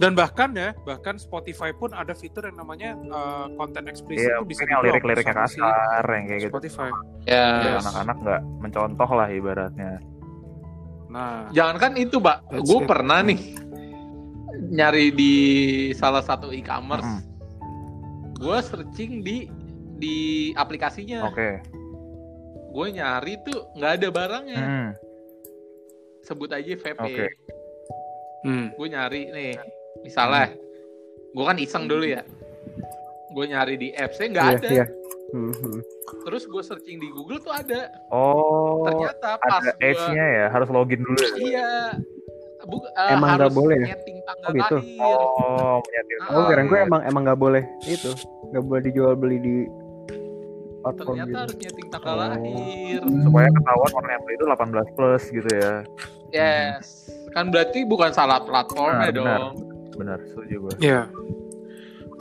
[0.00, 4.44] Dan bahkan ya, bahkan Spotify pun ada fitur yang namanya uh, konten eksplisit Iya, itu
[4.48, 6.52] bisa yang lirik-liriknya kasar yang kayak gitu.
[6.58, 6.88] Spotify.
[7.28, 10.00] ya Ya, anak-anak nggak mencontoh lah ibaratnya.
[11.12, 13.36] Nah, jangankan itu pak gue pernah nih
[14.64, 15.34] nyari di
[15.92, 17.20] salah satu e-commerce Mm.
[18.34, 19.36] gue searching di
[19.94, 20.16] di
[20.52, 21.60] aplikasinya Oke.
[22.72, 24.90] gue nyari tuh nggak ada barangnya Hmm,
[26.22, 27.26] sebut aja VP Oke.
[28.42, 28.66] hmm.
[28.72, 29.52] gue nyari nih
[30.00, 30.56] misalnya
[31.28, 32.24] gue kan iseng dulu ya
[33.28, 34.86] gue nyari di apps nggak Iya, ada iya.
[35.30, 35.76] Mhm.
[36.22, 40.68] Terus gue searching di Google tuh ada Oh, ternyata pas ada gue edge-nya ya, harus
[40.68, 41.18] login dulu.
[41.18, 41.30] ya?
[41.36, 41.70] iya
[42.62, 43.86] bu, eh, Emang nggak harus boleh ya?
[43.90, 44.76] nyeting tanggal Oh, gitu.
[44.78, 46.16] lahir Oh, menyetir.
[46.20, 48.10] Ah, Oh, kira gue emang emang nggak boleh itu,
[48.48, 49.56] nggak boleh dijual beli di
[50.80, 51.38] platform ternyata gitu.
[51.38, 52.22] harus nyeting tanggal Oh.
[52.24, 55.72] lahir supaya ketahuan orang yang beli itu 18 plus gitu ya.
[56.30, 56.86] yes
[57.30, 59.38] kan berarti bukan salah platformnya Benar, benar.
[59.40, 59.54] dong.
[59.92, 61.02] benar setuju gue Iya.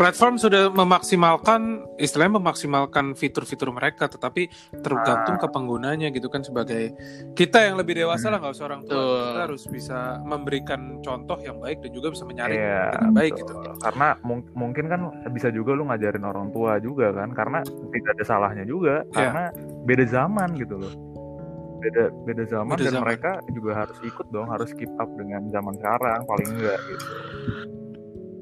[0.02, 4.50] Platform sudah memaksimalkan, istilahnya memaksimalkan fitur-fitur mereka, tetapi
[4.82, 6.90] tergantung ke penggunanya gitu kan sebagai
[7.38, 9.22] kita yang lebih dewasa lah nggak usah orang tua, Betul.
[9.22, 13.46] kita harus bisa memberikan contoh yang baik dan juga bisa menyaring Iya, dengan baik betul.
[13.46, 13.54] gitu.
[13.78, 17.60] Karena mung- mungkin kan bisa juga lu ngajarin orang tua juga kan, karena
[17.94, 19.14] tidak ada salahnya juga, Iya.
[19.14, 19.44] karena
[19.86, 20.94] beda zaman gitu loh.
[21.78, 23.06] Beda beda zaman Beda dan zaman.
[23.06, 27.06] mereka juga harus ikut dong, harus keep up dengan zaman sekarang paling enggak gitu.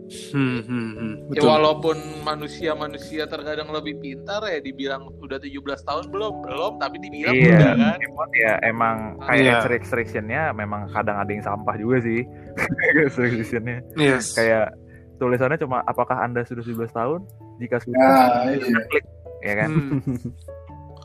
[0.10, 1.94] Hmm, hmm, hmm, Ya walaupun
[2.26, 7.74] manusia-manusia terkadang lebih pintar ya dibilang udah 17 tahun belum, belum tapi dibilang Iya, udah
[7.78, 7.98] kan.
[8.02, 9.70] emang ya emang kayak Iya.
[9.70, 12.26] restriction-nya memang kadang ada yang sampah juga sih.
[13.06, 14.34] restriction-nya Yes.
[14.34, 14.74] kayak
[15.18, 17.20] tulisannya cuma apakah Anda sudah 17 tahun?
[17.62, 18.82] Jika sudah, Nah, iya.
[18.90, 19.06] klik
[19.46, 19.70] ya kan.
[19.70, 20.02] Hmm,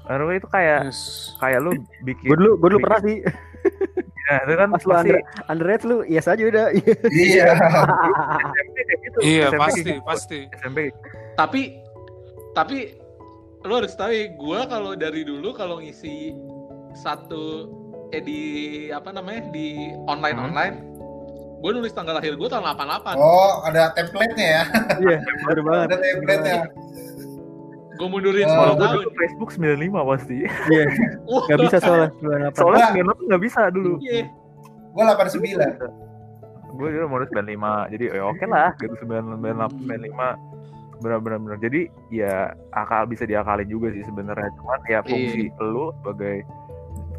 [0.08, 1.32] Lalu itu kayak yes.
[1.40, 3.18] kayak lu bikin Gue dulu, gue dulu pernah sih.
[4.24, 5.20] Ya, itu kan Pas lu pasti under,
[5.52, 6.72] underrate lu, iya saja udah.
[7.12, 7.44] Iya.
[9.14, 9.20] Gitu.
[9.24, 10.02] Iya SMP pasti kayak gitu.
[10.04, 10.38] pasti.
[10.56, 10.78] SMP
[11.34, 11.60] Tapi
[12.52, 12.76] tapi
[13.60, 16.36] lu harus tahu ya, gue kalau dari dulu kalau ngisi
[16.94, 17.66] satu
[18.10, 18.40] eh di
[18.88, 19.74] apa namanya di
[20.04, 20.46] online Hmm.
[20.46, 20.74] online
[21.56, 24.62] gue nulis tanggal lahir gue tahun 88 Oh, ada template-nya ya.
[25.00, 25.86] Iya, bener banget.
[25.86, 26.56] Ada template-nya.
[27.94, 30.36] gue mundurin Oh, kalau 10 gue tahun dulu Facebook 95 pasti.
[30.68, 30.84] Iya,
[31.30, 32.08] Wah, gak bisa soalnya.
[32.52, 32.52] 98.
[32.54, 33.16] Soalnya Enggak.
[33.16, 33.92] 98 nggak bisa dulu.
[33.98, 34.22] iya.
[34.92, 36.03] Gue 89.
[36.74, 37.92] Gue dulu modus 95.
[37.94, 41.58] Jadi ya oke lah gitu 98 95 benar-benar benar.
[41.58, 44.50] Jadi ya akal bisa diakalin juga sih sebenarnya.
[44.58, 46.42] Cuman ya fungsi lu sebagai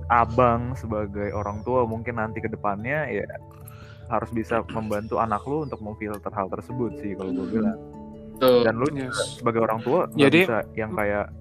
[0.08, 3.26] abang, sebagai orang tua mungkin nanti ke depannya ya
[4.06, 7.78] harus bisa membantu anak lu untuk memfilter hal tersebut sih kalau gue bilang.
[8.38, 9.40] Dan lu Yes.
[9.40, 11.32] sebagai orang tua Jadi- bisa yang kayak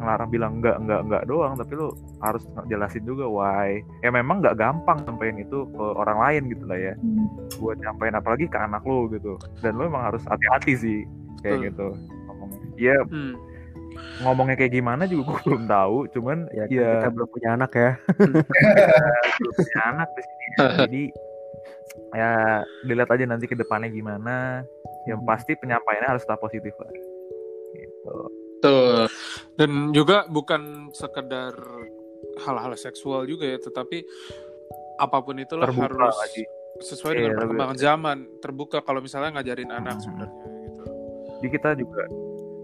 [0.00, 3.78] ngelarang bilang enggak enggak enggak doang tapi lu harus jelasin juga why.
[4.00, 6.94] Ya memang nggak gampang sampein itu ke orang lain gitu lah ya.
[7.56, 9.36] Buat nyampein apalagi ke anak lu gitu.
[9.60, 10.98] Dan lu emang harus hati-hati sih
[11.40, 11.66] kayak Betul.
[11.68, 11.88] gitu.
[12.26, 13.34] Ngomongnya ya Hmm.
[14.22, 17.90] ngomongnya kayak gimana juga gue belum tahu cuman Ya, ya, kita belum punya anak ya.
[19.38, 20.46] belum punya anak di sini.
[20.56, 21.02] Jadi
[22.10, 22.30] ya
[22.84, 24.62] dilihat aja nanti ke depannya gimana.
[25.08, 26.90] Yang pasti penyampaiannya harus tetap positif lah.
[27.72, 28.16] Gitu.
[28.60, 29.08] Tuh.
[29.60, 31.52] Dan juga bukan sekedar
[32.40, 34.00] hal-hal seksual juga ya, tetapi
[34.96, 36.44] apa pun itulah terbuka harus lagi
[36.80, 40.02] sesuai Iya, dengan lebih- perkembangan zaman, terbuka kalau misalnya ngajarin anak Hmm.
[40.02, 40.82] sebenarnya gitu.
[41.36, 42.04] jadi kita juga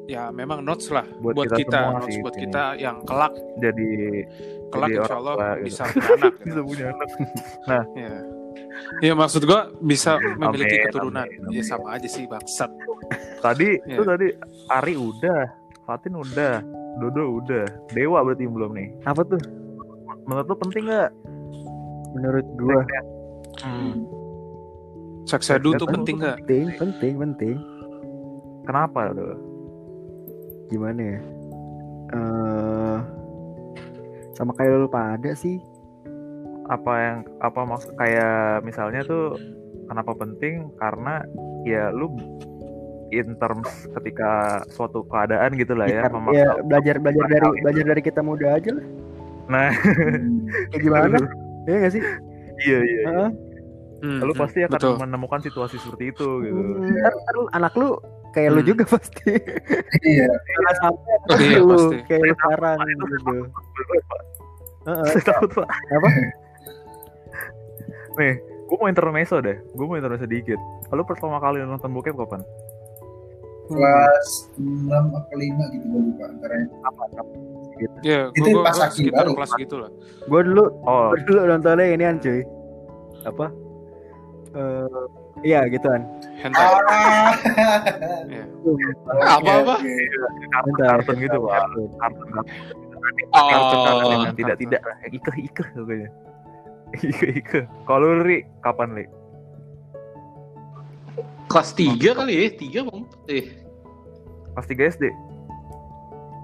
[0.06, 2.42] Ya memang notes lah Buat buat, kita kita, notes sih buat ini.
[2.46, 3.90] kita yang kelak jadi
[4.68, 5.64] kelak jadi insya Allah tua gitu.
[5.66, 6.32] bisa punya anak.
[6.38, 6.46] Gitu.
[6.46, 7.08] bisa punya anak
[7.92, 8.14] Ya.
[9.02, 11.26] Ya maksud gua bisa memiliki Amin, keturunan.
[11.26, 11.64] amin, Ya amin.
[11.66, 12.70] sama aja sih bangsat.
[13.42, 13.90] tadi Iya.
[13.90, 14.26] itu tadi
[14.70, 15.42] Ari udah
[15.82, 16.54] Fatin udah
[16.96, 19.40] Dodo udah Dewa berarti belum nih Apa tuh?
[20.26, 21.10] menurut lu penting nggak
[22.16, 22.80] Menurut gua
[23.62, 23.92] hmm.
[25.26, 25.94] Saksedu tuh Betul.
[26.00, 26.36] penting nggak?
[26.46, 27.56] penting, penting, penting.
[28.64, 29.36] kenapa tuh
[30.66, 31.18] Gimana ya?
[32.10, 32.98] Eh
[34.34, 35.56] sama kayak lu pada sih.
[36.66, 39.38] apa yang apa maksud kayak misalnya tuh
[39.86, 41.22] kenapa penting karena
[41.62, 42.10] ya lu
[43.08, 44.30] in terms ketika
[44.68, 47.60] suatu keadaan gitu lah ya memaksa ya, belajar belajar dari itu.
[47.60, 48.86] belajar dari kita muda aja lah.
[49.46, 49.68] nah
[50.68, 51.16] Kayak gimana?
[51.64, 52.02] Iya gak sih?
[52.58, 53.02] iya iya iya.
[53.06, 53.30] Heeh.
[53.96, 54.94] Hmm, lu hmm, pasti akan betul.
[54.98, 57.88] menemukan situasi seperti itu gitu Hmm, ntar, ntar lu- anak lu
[58.30, 58.68] kayak lu Hmm.
[58.68, 59.32] juga pasti.
[60.04, 60.28] Iya.
[60.28, 61.96] Jangan sampai Iya, lu pasti.
[62.04, 63.34] kayak lu sekarang gitu.
[64.86, 66.08] Saya takut pak Apa?
[68.16, 70.56] nih gue mau intermezzo deh gue mau intermezzo dikit
[70.88, 72.40] lu pertama kali nonton bokep kapan
[73.68, 76.54] Kelas 6 apa 5 gitu gue lupa antara
[78.00, 79.32] Ya, Itu gua, gua, pas gua lagi sekitar baru.
[79.36, 79.90] kelas gitu lah.
[80.24, 82.40] Gua dulu oh gua dulu nontonnya ini an cuy.
[83.22, 83.46] Apa?
[84.54, 85.04] Eh
[85.44, 86.00] iya gituan.
[86.38, 86.64] Hentai.
[86.64, 87.32] Ah.
[88.24, 88.44] Iya.
[89.28, 89.74] Apa-apa?
[89.76, 90.44] Oke, oke.
[90.48, 91.88] kartun kartun gitu pak Kartun.
[91.92, 92.54] kartun kartun
[93.28, 93.44] Oh,
[93.84, 94.36] kartun yang kartun.
[94.36, 94.80] tidak tidak
[95.36, 96.08] ikeh pokoknya
[97.12, 99.04] ikeh ikeh kalau lu ri kapan li
[101.46, 103.00] kelas 3 kali ya, 3 bang.
[103.26, 103.44] Eh,
[104.50, 105.04] pas 3 SD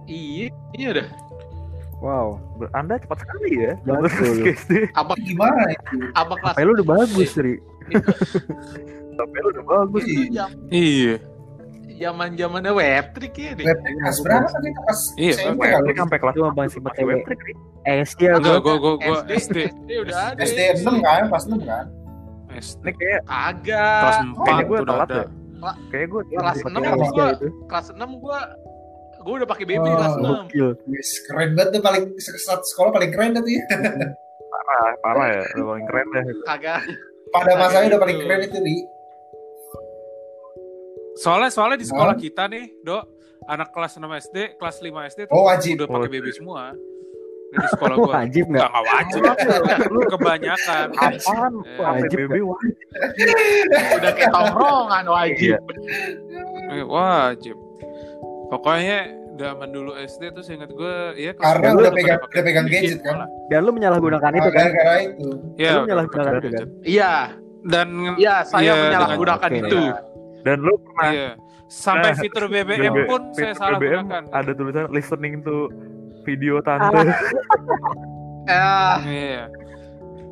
[0.04, 1.08] iya, iya dah.
[1.98, 2.42] Wow.
[2.58, 4.42] Ber- anda cepat sekali ya Betul.
[4.42, 5.96] 3 SD Apa Gimana itu?
[6.12, 7.54] apa kelas HP lu udah bagus, Ri.
[9.16, 11.22] sampai lu udah bagus jam Iya.
[11.94, 13.62] zaman zamannya web trick ya deh.
[13.62, 15.94] Web kelas berapa kita pas Iya, web kali?
[15.94, 17.52] sampai kelas Cuma bang masih sempet web trick, Ri.
[17.82, 18.74] Eh, iya Enggak, gua.
[18.82, 19.56] gua gua SD, SD.
[19.70, 20.40] SD udah ada.
[20.42, 21.22] SD 6 kan?
[21.30, 21.86] Pas 6 kan?
[22.54, 22.82] SD.
[22.82, 24.00] ini kayak Agak.
[24.02, 25.16] Kelas kayaknya 4 gue udah telat ada.
[25.16, 25.26] ya
[25.88, 27.48] kayak gue Kelas enam itu.
[27.64, 28.38] Kelas 6 gua
[29.22, 29.94] gua udah pakai baby Oh.
[29.94, 30.26] kelas 6.
[30.26, 30.68] Gokil.
[30.84, 33.62] Wis, keren banget tuh paling saat sekolah paling keren dah tuh ya.
[34.52, 36.78] parah parah ya udah paling keren deh Kagak
[37.30, 38.26] pada masanya udah paling Gitu.
[38.26, 38.76] keren itu Ri
[41.14, 42.20] Soalnya soalnya di sekolah Hah?
[42.20, 43.04] kita nih, Dok,
[43.44, 45.78] anak kelas 6 SD, kelas 5 SD tuh Oh, wajib.
[45.78, 46.12] udah pakai Oh.
[46.12, 46.62] BB semua.
[47.52, 48.12] Di sekolah gua.
[48.18, 48.64] Wajib nggak?
[48.64, 49.20] Nggak, wajib.
[49.88, 50.86] Lu kebanyakan.
[50.94, 51.52] Apaan?
[51.62, 52.74] Eh, Wajib PBB wajib.
[53.92, 55.58] Udah kayak tongkrongan wajib.
[56.70, 57.56] Eh, wajib.
[58.48, 58.98] Pokoknya
[59.34, 63.24] zaman dulu SD tuh seingat gue ya Karena udah pegang- udah pegang BB gadget, kan?
[63.48, 64.52] Dan lu menyalahgunakan itu kan?
[64.68, 66.52] gara-gara itu Iya, Lu menyalahgunakan pakai itu kan?
[66.54, 66.68] gadget.
[66.84, 67.12] Iya,
[67.62, 67.86] Dan
[68.16, 69.80] iya saya Iya, menyalahgunakan itu.
[70.42, 71.30] Dan lu pernah iya.
[71.64, 74.22] Sampai Nah, fitur BBM BB pun saya salah BBM gunakan.
[74.30, 75.72] ada tulisan listening to
[76.22, 77.02] video tante.
[78.46, 79.42] Eh, Iya.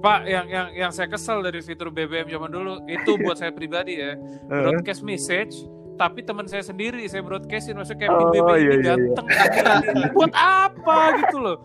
[0.00, 4.00] Pak, yang yang yang saya kesel dari fitur BBM zaman dulu itu buat saya pribadi
[4.00, 4.16] ya,
[4.48, 5.52] broadcast message
[5.94, 8.84] tapi teman saya sendiri saya broadcastin maksudnya kayak Oh, BB ini iya, iya, iya.
[8.96, 10.02] ganteng ini.
[10.16, 11.56] buat apa gitu loh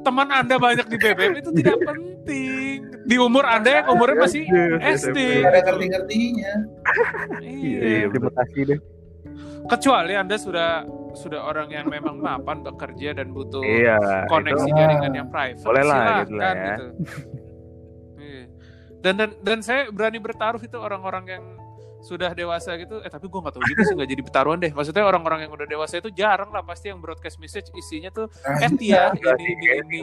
[0.00, 4.96] teman anda banyak di BBM itu tidak penting di umur anda yang umurnya masih Iya,
[4.96, 6.52] SD Gak ada ngerti-ngertinya
[7.44, 7.78] Iya, iya.
[7.84, 8.06] iya.
[8.08, 8.78] Terima kasih deh.
[9.66, 14.26] Kecuali anda sudah sudah orang yang memang mapan bekerja dan butuh Iya.
[14.26, 16.64] koneksi itu- jaringan yang private Boleh lah, silahkan gitu lah ya.
[16.68, 16.86] gitu.
[18.16, 18.42] Iya.
[18.98, 21.44] dan dan dan saya berani bertaruh itu orang-orang yang
[21.98, 25.02] sudah dewasa gitu eh tapi gue nggak tahu juga sih nggak jadi bertaruhan deh maksudnya
[25.02, 28.68] orang-orang yang udah dewasa itu jarang lah pasti yang broadcast message isinya tuh Nah, eh
[28.68, 29.52] Enggak ini sih,
[29.82, 29.98] ini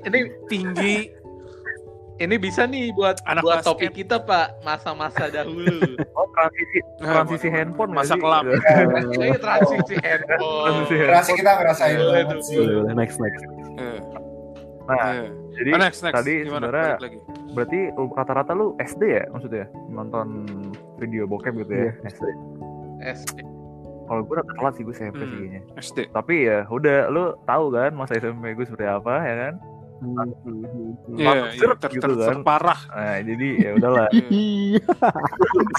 [0.00, 0.92] ini ini
[2.36, 3.68] bisa nih buat Anak buat basket.
[3.68, 5.82] topik kita Pak masa-masa dahulu.
[6.14, 8.20] Oh, transisi transisi Nah, handphone masa sih?
[8.20, 8.44] kelam.
[9.14, 10.64] Ini transisi handphone.
[10.64, 11.36] Transisi handphone.
[11.36, 12.56] kita ngerasain Boleh banget sih.
[12.56, 12.92] Boleh, boleh.
[12.94, 13.42] Next, next.
[13.76, 13.98] Eh,
[14.84, 15.32] Nah, eh.
[15.54, 17.00] jadi Oh, next next tadi sebenarnya
[17.50, 17.80] berarti
[18.12, 20.44] rata-rata lu SD ya maksudnya nonton
[20.98, 22.24] video bokep gitu ya SD.
[23.00, 23.36] SD.
[24.04, 25.40] Kalau gue udah telat sih gue SMP sih Hmm.
[25.40, 25.60] kayaknya.
[25.80, 29.54] SD Tapi ya udah lu tahu kan masa SMP gue seperti apa ya kan?
[29.94, 30.90] Hmm, hmm, hmm.
[31.16, 32.42] Iya, iya, seret ter, gitu kan.
[32.42, 32.80] terparah.
[32.90, 34.82] Nah, jadi ya udahlah Iya.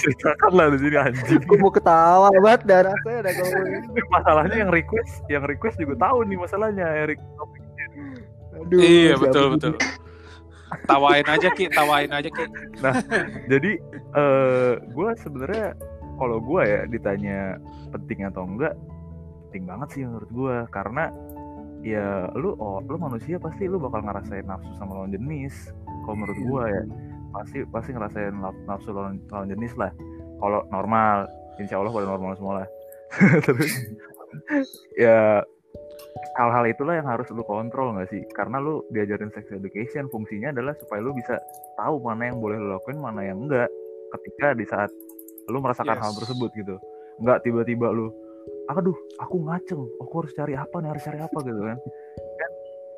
[0.00, 1.42] ceritakan lah di sini anjing.
[1.44, 3.82] Gue mau ketawa banget dan rasanya ada ngomongin.
[4.16, 7.20] Masalahnya yang request, yang request juga tahu nih masalahnya Erik.
[8.56, 9.72] Aduh, iya betul betul.
[10.90, 12.44] Tawain aja ki, tawain aja ki.
[13.46, 13.72] Jadi
[14.16, 15.76] eh gue sebenarnya
[16.16, 17.60] kalau gue ya ditanya
[17.92, 18.74] penting atau enggak,
[19.48, 21.12] penting banget sih menurut gue karena
[21.86, 25.70] ya lu oh lu manusia pasti lu bakal ngerasain nafsu sama lawan jenis.
[26.02, 26.82] Kalau menurut gue ya
[27.30, 29.94] pasti pasti ngerasain naf- nafsu lawan, lawan jenis lah.
[30.42, 31.30] Kalau normal,
[31.62, 32.68] insya Allah pada normal semua lah.
[33.46, 33.72] Terus
[34.98, 35.40] ya
[36.36, 38.22] hal-hal itulah yang harus lu kontrol nggak sih?
[38.34, 41.38] Karena lu diajarin sex education fungsinya adalah supaya lu bisa
[41.78, 43.70] tahu mana yang boleh lu lakuin, mana yang enggak
[44.18, 44.90] ketika di saat
[45.46, 46.02] lu merasakan Yes.
[46.02, 46.76] hal tersebut gitu.
[47.22, 48.10] Enggak tiba-tiba lu
[48.68, 51.78] aduh, aku ngaceng, aku harus cari apa nih, harus cari apa gitu kan.
[52.36, 52.50] Kan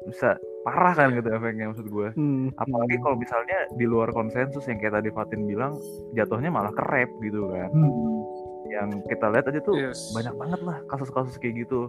[0.07, 0.29] bisa
[0.63, 2.09] parah kan gitu efeknya maksud gue.
[2.15, 5.77] Hmm, Apalagi kalau misalnya di luar konsensus yang kayak tadi Fatin bilang
[6.13, 7.69] jatuhnya malah ke rap gitu kan.
[7.69, 7.93] Hmm.
[8.69, 10.13] Yang kita lihat aja tuh Yes.
[10.13, 11.89] banyak banget lah kasus-kasus kayak gitu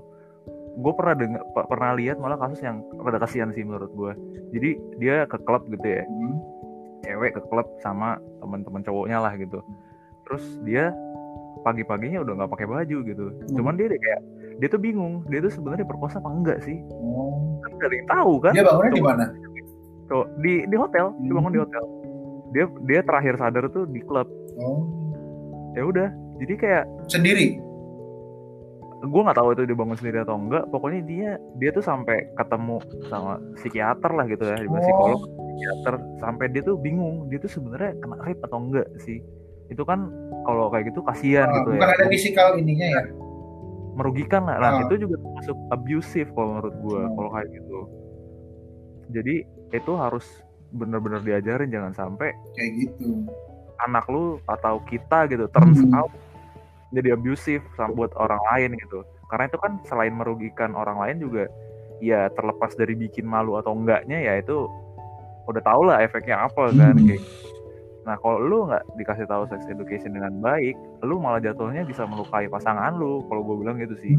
[0.70, 4.12] gue pernah dengar pernah lihat malah kasus yang rada kasihan sih menurut gue
[4.50, 6.40] jadi dia ke klub gitu ya Hmm.
[7.04, 9.60] cewek ke klub sama teman-teman cowoknya lah gitu
[10.24, 10.94] terus dia
[11.62, 14.22] pagi-paginya udah nggak pakai baju gitu cuman dia kayak
[14.58, 17.60] dia tuh bingung dia tuh sebenarnya perkosa apa enggak sih Oh.
[17.60, 19.26] kan gak ada yang tahu kan Dia bangunnya di mana?
[20.06, 21.84] cowok di di hotel dia bangun di hotel
[22.50, 24.84] dia dia terakhir sadar tuh di klub Oh.
[25.74, 27.60] ya udah jadi kayak Sendiri.
[29.02, 32.78] gue nggak tahu itu dia bangun sendiri atau enggak pokoknya dia dia tuh sampai ketemu
[33.06, 34.76] sama psikiater lah gitu ya Oh.
[34.78, 35.20] psikolog
[35.50, 39.20] psikiater sampai dia tuh bingung dia tuh sebenarnya kena rape atau enggak sih
[39.70, 40.10] itu kan
[40.44, 43.04] kalau kayak gitu kasihan Ah, gitu bukan ya ada fisikal ininya ya.
[43.94, 44.82] merugikan lah nah Ah.
[44.84, 47.14] itu juga termasuk abusive kalau menurut gue Hmm.
[47.14, 47.80] kalau kayak gitu
[49.10, 49.36] jadi
[49.70, 50.26] itu harus
[50.70, 53.26] bener-bener diajarin jangan sampai Kayak gitu.
[53.80, 55.94] anak lu atau kita gitu turns Hmm.
[55.96, 56.12] out
[56.90, 61.46] jadi abusive sama buat orang lain gitu karena itu kan selain merugikan orang lain juga
[62.00, 64.66] ya terlepas dari bikin malu atau enggaknya ya itu
[65.46, 67.06] udah tau lah efeknya apa kan Hmm.
[67.06, 67.22] kayak
[68.10, 70.74] nah kalau lu nggak dikasih tahu sex education dengan baik
[71.06, 74.18] lu malah jatuhnya bisa melukai pasangan lu kalau gue bilang gitu sih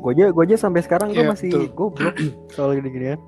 [0.00, 2.14] gue aja gue aja sampai sekarang gue Iya, masih goblok
[2.54, 3.20] soal gini-ginian.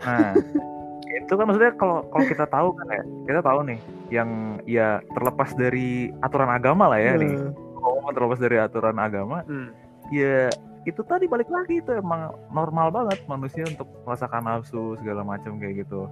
[0.00, 0.36] Nah,
[1.16, 3.78] itu kan maksudnya kalau kalau kita tahu kan ya, kita tahu nih
[4.12, 4.28] yang
[4.68, 7.32] ya terlepas dari aturan agama lah ya nih.
[7.32, 9.72] Eh, Kalau terlepas dari aturan agama, Hmm.
[10.12, 10.52] ya
[10.84, 15.84] itu tadi balik lagi itu emang normal banget manusia untuk merasakan nafsu segala macam kayak
[15.84, 16.04] gitu.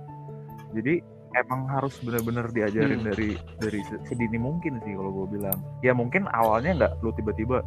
[0.73, 1.05] Jadi
[1.35, 3.09] emang harus benar-benar diajarin Hmm.
[3.09, 5.59] dari dari se- sedini mungkin sih kalau gue bilang.
[5.81, 7.61] Ya mungkin awalnya nggak lu tiba-tiba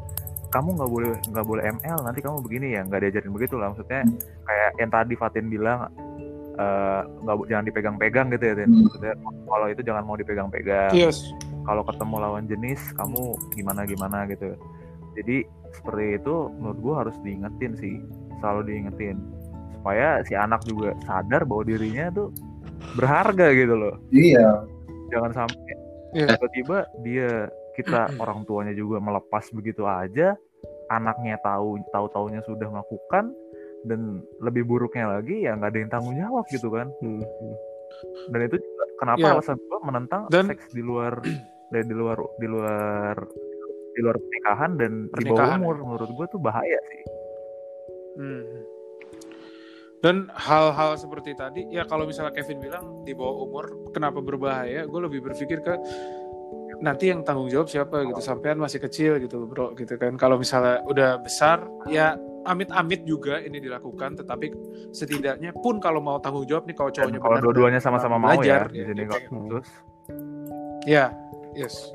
[0.49, 4.03] kamu nggak boleh nggak boleh ML nanti kamu begini ya nggak diajarin begitu lah maksudnya
[4.43, 5.87] kayak yang tadi Fatin bilang
[6.53, 8.67] eh, nggak jangan dipegang-pegang gitu ya Tin.
[8.67, 8.83] Hmm.
[8.83, 9.13] Maksudnya,
[9.47, 11.23] kalau itu jangan mau dipegang-pegang Yes.
[11.63, 14.59] kalau ketemu lawan jenis kamu gimana gimana gitu
[15.13, 17.95] jadi seperti itu menurut gua harus diingetin sih
[18.37, 19.15] selalu diingetin
[19.73, 22.27] supaya si anak juga sadar bahwa dirinya tuh
[22.93, 24.65] berharga gitu loh Iya.
[25.09, 25.73] jangan sampai
[26.11, 26.27] Iya.
[26.35, 27.29] tiba-tiba dia
[27.73, 30.35] kita orang tuanya juga melepas begitu aja
[30.87, 33.31] anaknya tahu tahu taunya sudah melakukan
[33.81, 33.99] dan
[34.39, 37.23] lebih buruknya lagi ya nggak ada yang tanggung jawab gitu kan Hmm,
[38.29, 39.31] dan itu juga kenapa Iya.
[39.33, 41.15] alasan gua menentang Dan- seks di luar
[41.71, 43.15] dan di luar di luar
[43.91, 45.83] di luar pernikahan dan di bawah Pernikahan, umur ya.
[45.85, 47.01] menurut gua tuh bahaya sih
[48.11, 48.43] Hmm.
[50.01, 54.89] Dan hal-hal seperti tadi, ya kalau misalnya Kevin bilang di bawah umur, kenapa berbahaya?
[54.89, 55.77] Gue lebih berpikir ke
[56.81, 58.17] nanti yang tanggung jawab siapa gitu.
[58.17, 60.17] Sampean masih kecil gitu, bro, gitu kan.
[60.17, 62.17] Kalau misalnya udah besar, ya
[62.49, 64.17] amit-amit juga ini dilakukan.
[64.17, 64.45] Tetapi
[64.89, 68.73] setidaknya pun kalau mau tanggung jawab nih, kalau cowoknya kalau dua-duanya sama-sama mau ya belajar,
[68.73, 69.13] di ya, sini gitu.
[69.29, 69.69] kalau terus
[70.89, 71.13] Ya,
[71.53, 71.91] yes.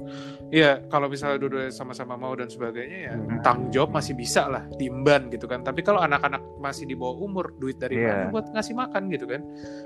[0.46, 3.40] Iya, kalau misalnya dua-duanya sama-sama mau dan sebagainya ya Hmm.
[3.40, 5.60] tanggung jawab masih bisa lah diemban gitu kan.
[5.60, 8.06] Tapi kalau anak-anak masih di bawah umur, duit dari Iya.
[8.06, 9.40] mana buat ngasih makan gitu kan.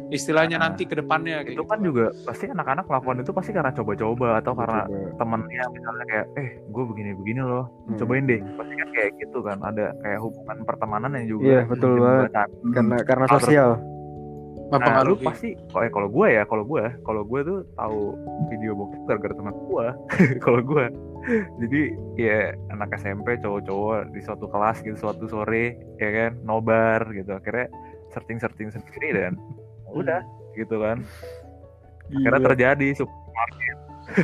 [0.08, 1.64] Istilahnya Nah, nanti ke depannya itu gitu.
[1.64, 5.08] kan juga pasti anak-anak melakukan itu pasti karena coba-coba atau karena Coba.
[5.16, 7.96] temennya misalnya kayak eh gue begini-begini loh Hmm.
[7.96, 11.92] cobain deh pasti kan kayak gitu kan ada kayak hubungan pertemanan yang juga Iya, betul
[11.96, 12.30] banget.
[12.70, 13.70] karena karena sosial
[14.70, 18.14] Nah, lu pasti kalau kalau gue ya, kalau gue, kalau gue tuh tahu
[18.46, 19.86] video bokep gara-gara teman gue.
[20.44, 20.84] kalau gue,
[21.58, 21.80] jadi
[22.14, 22.38] ya
[22.70, 27.34] anak SMP cowok-cowok di suatu kelas gitu suatu sore ya kan nobar gitu.
[27.34, 27.66] Akhirnya
[28.14, 29.34] searching searching sendiri dan
[29.98, 30.22] udah.
[30.54, 31.02] gitu kan.
[32.10, 32.46] Akhirnya Gila.
[32.54, 33.18] terjadi sup-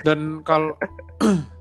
[0.02, 0.74] Dan kalau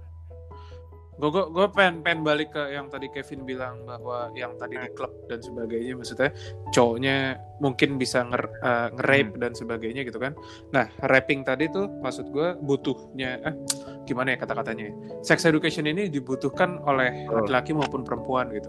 [1.16, 5.16] gue gue pengen pengen balik ke yang tadi Kevin bilang bahwa yang tadi di klub
[5.26, 6.30] dan sebagainya maksudnya
[6.70, 7.16] cowoknya
[7.58, 9.42] mungkin bisa nger eh, nge-rape Hmm.
[9.42, 10.36] dan sebagainya gitu kan.
[10.76, 13.56] Nah rapping tadi tuh maksud gue butuhnya eh
[14.04, 14.92] gimana ya kata-katanya?
[15.24, 17.40] Sex education ini dibutuhkan oleh Oh.
[17.40, 18.68] laki-laki maupun perempuan gitu.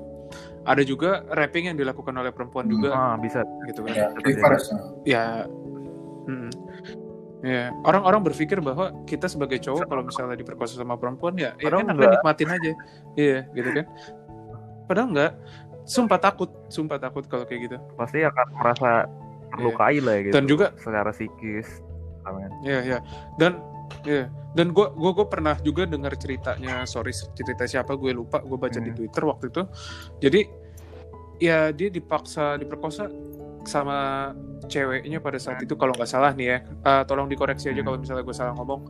[0.62, 2.72] Ada juga rapping yang dilakukan oleh perempuan Hmm.
[2.72, 3.42] juga ah, bisa.
[3.66, 3.94] gitu kan.
[3.94, 4.06] Ya,
[5.04, 5.24] ya
[6.26, 6.50] mm,
[7.40, 11.84] ya orang-orang berpikir bahwa kita sebagai cowok kalau misalnya diperkosa sama perempuan ya ya Padahal
[11.84, 12.12] enak enggak.
[12.16, 12.72] nikmatin aja.
[13.14, 13.86] Iya gitu kan.
[14.84, 15.32] Padahal enggak.
[15.84, 17.76] Sumpah takut sumpah takut kalau kayak gitu.
[17.94, 18.90] Pasti akan merasa
[19.52, 21.68] terlukai lah ya gitu Dan juga- secara psikis.
[22.60, 22.98] Iya ya
[23.38, 23.62] dan
[24.02, 28.56] ya dan gue gua gua pernah juga dengar ceritanya sorry cerita siapa gue lupa gue
[28.56, 28.98] baca di Hmm.
[28.98, 29.62] twitter waktu itu.
[30.18, 30.40] Jadi
[31.38, 33.06] ya dia dipaksa diperkosa
[33.62, 34.32] sama
[34.66, 37.86] ceweknya pada saat itu kalau nggak salah nih ya Eh, tolong dikoreksi aja Hmm.
[37.86, 38.80] kalau misalnya gue salah ngomong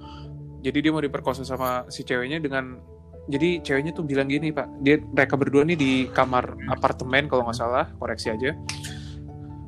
[0.58, 2.80] jadi dia mau diperkosa sama si ceweknya dengan
[3.26, 7.56] jadi ceweknya tuh bilang gini pak dia mereka berdua nih di kamar apartemen kalau nggak
[7.56, 8.52] salah koreksi aja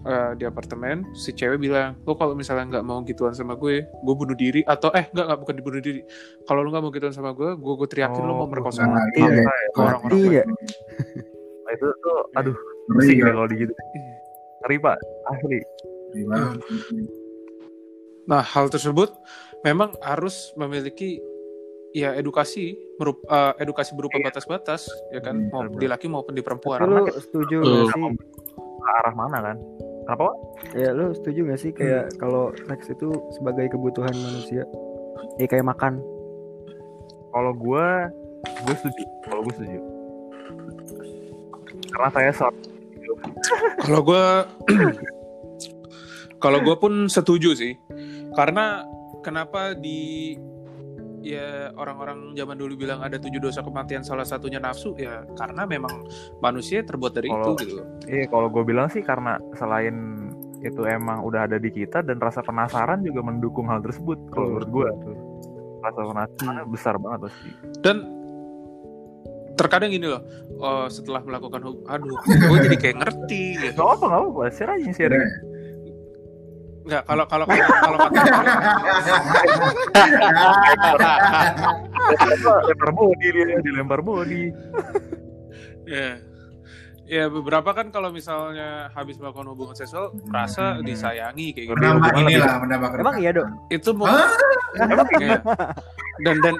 [0.00, 4.14] Eh, di apartemen si cewek bilang lo kalau misalnya nggak mau gituan sama gue gue
[4.14, 6.00] bunuh diri atau eh nggak nggak bukan dibunuh diri
[6.42, 8.94] kalau lo nggak mau gituan sama gue gue gue teriakin lo Oh, mau merkosa Nah,
[8.96, 9.44] mati iya, ya.
[9.68, 10.32] ke orang-orang Mati gue.
[10.32, 10.44] ya.
[11.60, 12.56] Nah, itu tuh aduh
[12.88, 13.24] pusing ya.
[13.28, 14.14] kalau digituin Iya.
[14.58, 14.96] ngeri pak
[15.28, 15.58] asli
[16.12, 16.56] Gimana?
[18.28, 19.12] Nah, hal tersebut
[19.64, 21.20] memang harus memiliki
[21.96, 25.48] ya edukasi merup, eh, edukasi berupa batas-batas ya kan?
[25.48, 26.84] Hmm, mau di laki maupun di perempuan.
[26.84, 28.04] Lu setuju gak sih?
[28.78, 29.56] ke arah mana kan?
[30.08, 30.36] Kenapa Pak?
[30.72, 34.64] ya lu setuju gak sih kayak kalau seks itu sebagai kebutuhan manusia?
[35.36, 36.00] Ya kayak makan.
[37.32, 37.86] Kalau gue
[38.64, 39.04] gue setuju.
[39.28, 39.78] Kalau gue setuju.
[41.92, 42.56] Karena saya short
[43.84, 44.24] Kalau gue
[46.38, 47.74] kalau gue pun setuju sih.
[48.32, 48.86] Karena
[49.20, 50.34] kenapa di
[51.18, 56.06] ya orang-orang zaman dulu bilang ada tujuh dosa kematian salah satunya nafsu ya karena memang
[56.38, 57.82] manusia terbuat dari Kalau- itu gitu.
[58.06, 60.30] iya kalau gue bilang sih karena selain
[60.62, 64.70] itu emang udah ada di kita dan rasa penasaran juga mendukung hal tersebut kalau menurut
[64.70, 64.88] gue
[65.82, 67.50] rasa penasaran besar banget pasti
[67.82, 67.96] Dan
[69.58, 70.22] terkadang gini loh,
[70.62, 73.74] oh, setelah melakukan hub- aduh, gue jadi kayak ngerti gitu.
[73.74, 75.18] nggak apa nggak apa share aja share
[76.88, 78.32] Enggak, kalau kalau kalau kalau kata
[82.64, 84.48] lempar body dia dilempar body
[85.84, 86.16] ya.
[87.08, 90.84] Ya beberapa kan kalau misalnya habis melakukan hubungan seksual merasa Hmm.
[90.84, 91.74] disayangi kayak gitu.
[91.74, 94.28] Menambah hubungan inilah, menambah emang iya dok Itu mau Hah?
[95.16, 95.40] Iya.
[96.18, 96.54] dan dan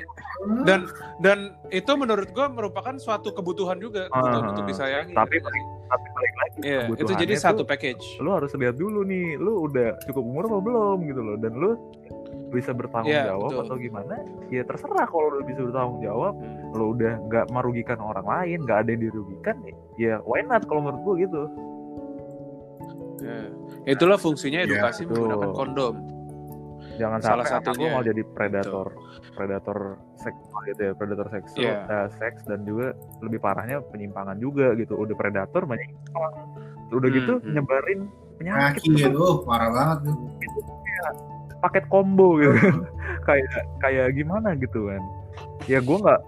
[0.62, 0.80] dan
[1.18, 1.38] dan
[1.68, 5.12] itu menurut gue merupakan suatu kebutuhan juga kebutuhan Ah, untuk disayangi.
[5.12, 5.62] tapi gitu sih.
[5.84, 8.06] tapi balik lagi Iya, itu jadi tuh- satu package.
[8.18, 11.70] lu harus lihat dulu nih lu udah cukup umur apa belum gitu loh dan lu
[12.48, 13.62] bisa bertanggung Iya, jawab betul.
[13.66, 14.14] atau gimana
[14.48, 16.72] ya terserah kalau lu bisa bertanggung jawab Hmm.
[16.72, 19.74] lu udah nggak merugikan orang lain nggak ada yang dirugikan ya
[20.20, 21.42] why not kalau menurut gua gitu
[23.18, 23.50] Ya.
[23.88, 25.26] Itulah fungsinya Iya, edukasi betul.
[25.26, 25.94] menggunakan kondom.
[26.94, 27.90] jangan Salah sampai satunya.
[27.90, 28.86] mau jadi predator
[29.32, 29.78] predator
[30.16, 31.78] seksual gitu ya predator seksual Iya.
[31.84, 32.90] eh, seks dan juga
[33.20, 36.32] lebih parahnya penyimpangan juga gitu udah predator menyimpang
[36.88, 37.52] udah Hmm, gitu hmm.
[37.52, 38.00] nyebarin
[38.36, 40.16] penyakit Kaki itu parah banget tuh.
[41.60, 42.54] paket combo gitu
[43.26, 43.46] kayak
[43.78, 45.02] kayak gimana gitu kan
[45.64, 46.20] ya gue nggak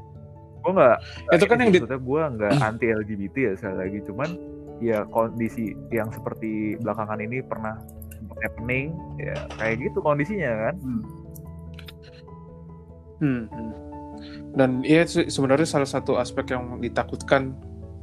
[0.60, 0.96] gue nggak
[1.30, 4.30] Itu kan yang di- maksudnya gue nggak anti LGBT ya sekali lagi cuman
[4.78, 7.76] ya kondisi yang seperti belakangan ini pernah
[8.38, 11.02] happening ya kayak gitu kondisinya kan Hmm.
[13.20, 13.72] Hmm, hmm.
[14.50, 17.52] Dan iya sebenarnya salah satu aspek yang ditakutkan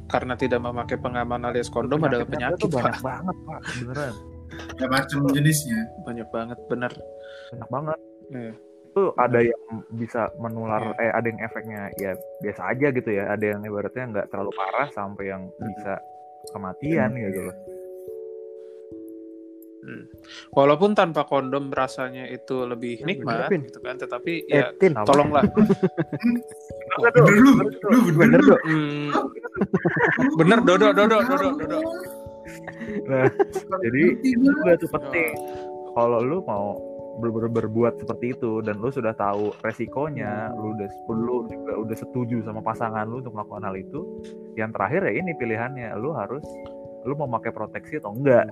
[0.08, 3.04] karena tidak memakai pengaman alias kondom adalah Penyakitnya penyakit tuh banyak Pak.
[3.04, 4.16] banget pak beneran
[4.74, 5.82] Ya macam jenisnya.
[6.02, 6.92] Banyak banget, benar.
[7.52, 8.00] banyak banget
[8.30, 8.54] Iya.
[8.98, 9.62] Itu ada yang
[9.94, 13.30] bisa menular eh ada yang efeknya ya biasa aja gitu ya.
[13.30, 16.02] Ada yang ibaratnya nggak terlalu parah sampai yang bisa
[16.50, 17.58] kematian gitu loh.
[20.52, 25.08] Walaupun tanpa kondom rasanya itu lebih Ya, nikmat bener, gitu kan, tetapi ya Tin, Apa?
[25.08, 25.46] tolonglah.
[26.98, 28.42] Bener lu bener.
[28.66, 29.14] Hmm,
[30.42, 31.80] bener dodo dodo dodo dodo.
[33.06, 33.30] nah
[33.86, 34.50] jadi itu
[34.82, 35.32] tuh penting.
[35.94, 41.36] Kalau lu mau ber- berbuat seperti itu dan lu sudah tahu resikonya lu udah lu
[41.46, 44.00] juga udah setuju sama pasangan lu untuk melakukan hal itu
[44.54, 46.46] yang terakhir ya ini pilihannya lu harus
[47.04, 48.48] lu mau pakai proteksi atau enggak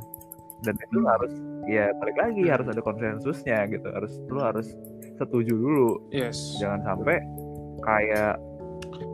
[0.62, 1.10] dan itu Hmm.
[1.10, 1.34] harus
[1.66, 4.68] ya balik lagi harus ada konsensusnya gitu harus lu harus
[5.16, 6.58] setuju dulu Yes.
[6.58, 7.20] jangan sampai
[7.82, 8.40] kayak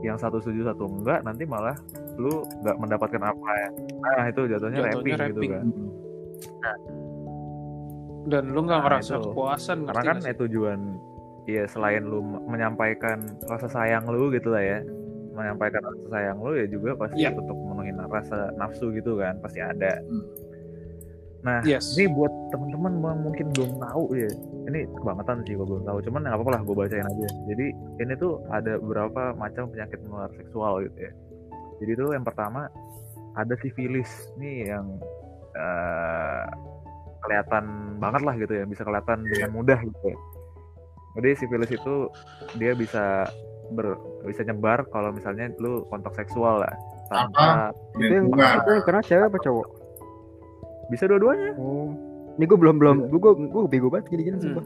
[0.01, 1.73] yang satu setuju satu enggak nanti malah
[2.15, 5.51] lu nggak mendapatkan apa ya nah itu jatuhnya, Jatuhnya rapping, gitu rapping.
[5.51, 5.65] kan
[8.23, 9.23] Dan lu nggak Nah, ngerasa itu.
[9.27, 10.79] kepuasan karena kan ya tujuan
[11.43, 14.79] ya selain lu menyampaikan rasa sayang lu gitu lah ya
[15.31, 17.33] menyampaikan rasa sayang lu ya juga pasti Iya.
[17.33, 20.21] untuk memenuhi rasa nafsu gitu kan pasti ada Hmm.
[21.41, 21.97] nah Yes.
[21.97, 24.29] ini buat teman-teman yang mungkin belum tahu ya
[24.67, 27.65] ini kebangetan sih gue belum tahu cuman nggak apa-apa lah gue bacain aja jadi
[27.97, 31.11] ini tuh ada beberapa macam penyakit menular seksual gitu ya
[31.81, 32.69] jadi tuh yang pertama
[33.33, 34.85] ada sifilis nih yang
[35.51, 36.43] eh,
[37.21, 37.63] kelihatan
[37.97, 40.17] banget lah gitu ya bisa kelihatan dengan mudah gitu ya
[41.11, 41.95] jadi sifilis itu
[42.55, 43.27] dia bisa
[43.69, 46.73] ber, bisa nyebar kalau misalnya lu kontak seksual lah
[47.07, 49.67] tanpa Itu yang itu yang kena cewek apa cowok?
[50.87, 51.91] bisa dua-duanya Oh.
[52.31, 54.43] Ini gue belum belum gue gue gue bego banget gini-gini Hmm.
[54.49, 54.65] sumpah.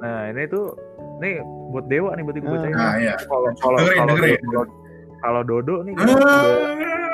[0.00, 0.72] Nah ini tuh
[1.18, 1.40] nih
[1.70, 2.52] buat dewa nih buat gue Ah.
[2.54, 2.72] bacain.
[2.72, 3.14] Nah, iya.
[3.20, 4.64] Kalau kalau kalau kalau
[5.18, 6.40] kalau Dodo nih kan udah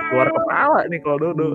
[0.09, 1.47] keluar kepala nih kalau Dodo.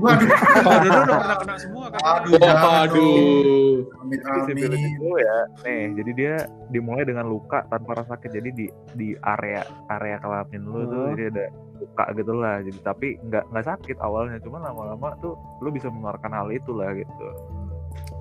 [0.00, 0.26] Waduh,
[0.82, 2.00] dodo udah pernah kena semua kan.
[2.00, 3.74] aduh, Waduh.
[4.00, 4.20] amit.
[4.56, 6.34] itu ya, nih jadi dia
[6.68, 8.30] dimulai dengan luka tanpa rasa sakit.
[8.32, 11.12] Jadi di di area area kelamin lu tuh Oh.
[11.12, 11.46] jadi ada
[11.76, 12.56] luka gitu lah.
[12.60, 16.90] Jadi tapi nggak nggak sakit awalnya, cuman lama-lama tuh lu bisa menularkan hal itu lah
[16.92, 17.26] gitu.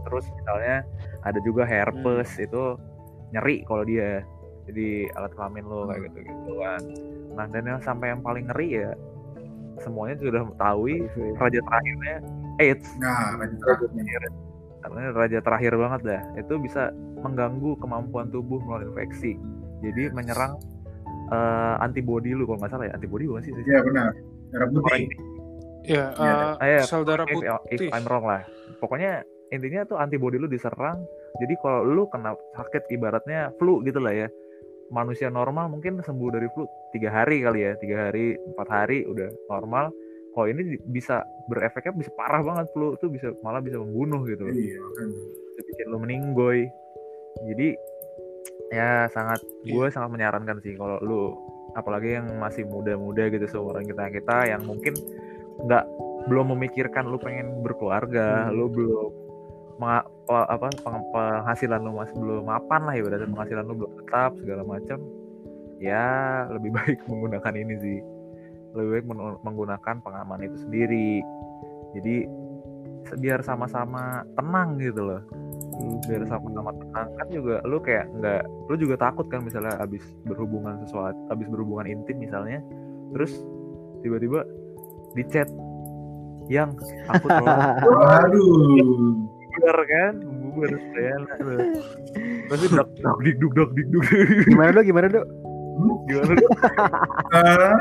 [0.06, 0.84] Terus misalnya
[1.22, 2.76] ada juga herpes itu
[3.30, 4.24] nyeri kalau dia
[4.66, 6.82] jadi alat kelamin lo kayak gitu gitu kan.
[7.34, 8.92] Nah dan yang sampai yang paling ngeri ya
[9.82, 11.08] semuanya sudah mengetahui
[11.40, 12.16] raja terakhirnya
[12.60, 12.88] AIDS.
[13.00, 14.22] Nah, raja terakhir
[14.80, 19.36] karena raja terakhir banget dah itu bisa mengganggu kemampuan tubuh melawan infeksi.
[19.84, 20.60] Jadi menyerang
[21.32, 22.94] eh, antibody lu kalau nggak salah ya.
[22.96, 23.52] Antibody bukan sih?
[23.68, 24.08] Iya benar.
[24.50, 25.04] Darah putih.
[25.88, 27.40] Ya, Iya, eh, iya, sel darah if,
[27.72, 27.90] if putih.
[27.92, 28.44] I'm wrong lah.
[28.80, 31.02] Pokoknya intinya tuh antibody lu diserang
[31.42, 34.28] jadi kalau lu kena sakit ibaratnya flu gitu lah ya
[34.90, 39.30] manusia normal mungkin sembuh dari flu tiga hari kali ya tiga hari empat hari udah
[39.50, 39.94] normal.
[40.30, 44.46] Kalau ini bisa berefeknya bisa parah banget flu tuh bisa malah bisa membunuh gitu.
[44.46, 45.08] Iya, kan.
[45.58, 46.70] bisa bikin lu meninggoy.
[47.50, 47.76] Jadi
[48.70, 51.34] ya sangat gue sangat menyarankan sih kalau lu
[51.74, 54.94] apalagi yang masih muda-muda gitu seumuran kita kita yang mungkin
[55.66, 55.86] nggak
[56.30, 59.10] belum memikirkan lu pengen berkeluarga lu belum
[59.80, 65.00] apa peng- penghasilan lu masih belum mapan lah ibaratnya penghasilan lu belum tetap segala macam
[65.80, 68.00] ya lebih baik menggunakan ini sih.
[68.76, 71.24] Lebih baik men- menggunakan pengaman itu sendiri.
[71.98, 72.16] Jadi
[73.18, 75.22] biar sama-sama tenang gitu loh.
[76.06, 77.08] Biar sama-sama tenang.
[77.18, 81.90] Kan juga lu kayak nggak lu juga takut kan misalnya abis berhubungan sesuatu abis berhubungan
[81.90, 82.62] intim misalnya
[83.10, 83.34] terus
[84.06, 84.46] tiba-tiba
[85.18, 85.26] di
[86.50, 86.74] yang
[87.10, 89.29] aku telah Waduh.
[89.60, 94.04] Bubar kan bubar ya terus dak dak dik duk dak dik duk
[94.48, 94.84] Gimana dok?
[94.88, 95.26] Gimana dok?
[96.08, 96.34] gimana
[97.32, 97.76] Ah.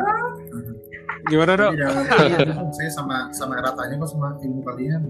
[1.27, 1.73] Gimana dok?
[1.75, 1.89] Iya,
[2.27, 2.71] iya, dong.
[2.75, 5.03] saya sama sama eratanya kok sama ilmu kalian.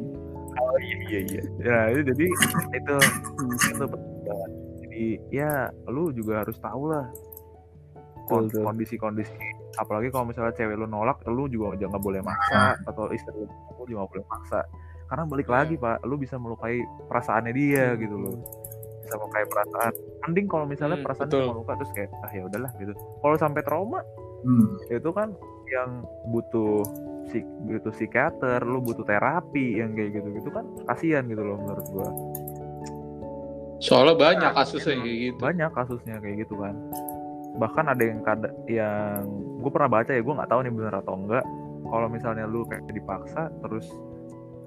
[0.82, 2.24] iya iya ya itu jadi
[2.74, 2.94] itu
[3.70, 4.50] itu penting banget
[4.82, 5.52] jadi ya
[5.86, 7.06] lu juga harus tahu lah
[8.28, 9.32] kondisi-kondisi
[9.78, 14.04] apalagi kalau misalnya cewek lu nolak lu juga jangan boleh maksa atau istri lu juga
[14.04, 14.60] nggak boleh maksa
[15.08, 15.54] karena balik Iya.
[15.56, 18.36] lagi pak lu bisa melukai perasaannya dia gitu loh
[19.00, 19.92] bisa melukai perasaan
[20.22, 21.42] mending kalau misalnya Hmm, perasaan betul.
[21.42, 24.00] cuma luka terus kayak ah ya udahlah gitu kalau sampai trauma
[24.38, 24.68] Hmm.
[24.86, 25.28] itu kan
[25.66, 25.90] yang
[26.26, 26.84] butuh
[27.24, 31.86] psik butuh psikiater lu butuh terapi yang kayak gitu gitu kan kasihan gitu loh menurut
[31.90, 32.08] gua
[33.78, 35.36] Soalnya banyak kasusnya kayak gitu.
[35.38, 36.74] banyak kasusnya kayak gitu kan
[37.56, 39.22] bahkan ada yang kada yang
[39.58, 41.44] gue pernah baca ya gue nggak tahu nih bener atau enggak
[41.84, 43.86] kalau misalnya lu kayak dipaksa terus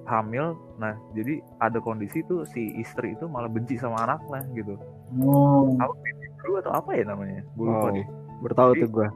[0.04, 4.74] hamil nah jadi ada kondisi tuh si istri itu malah benci sama anaknya gitu
[5.14, 5.68] Oh.
[5.76, 7.92] baby blue atau apa ya namanya gue lupa Oh.
[7.92, 8.06] deh
[8.40, 9.08] Bertahu Jadi, tuh gue.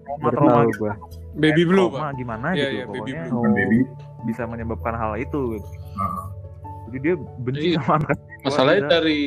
[0.00, 0.92] trauma Bertahu trauma gitu gue.
[1.36, 2.12] Baby blue, trauma Pak.
[2.16, 3.36] gimana Iya, gitu iya, baby pokoknya blue.
[3.36, 3.78] Bukan baby.
[4.24, 5.68] bisa menyebabkan hal itu gitu.
[5.94, 6.24] Ah.
[6.86, 7.78] jadi dia benci Iya.
[7.78, 8.90] sama anak Masalahnya Gila.
[8.90, 9.20] dari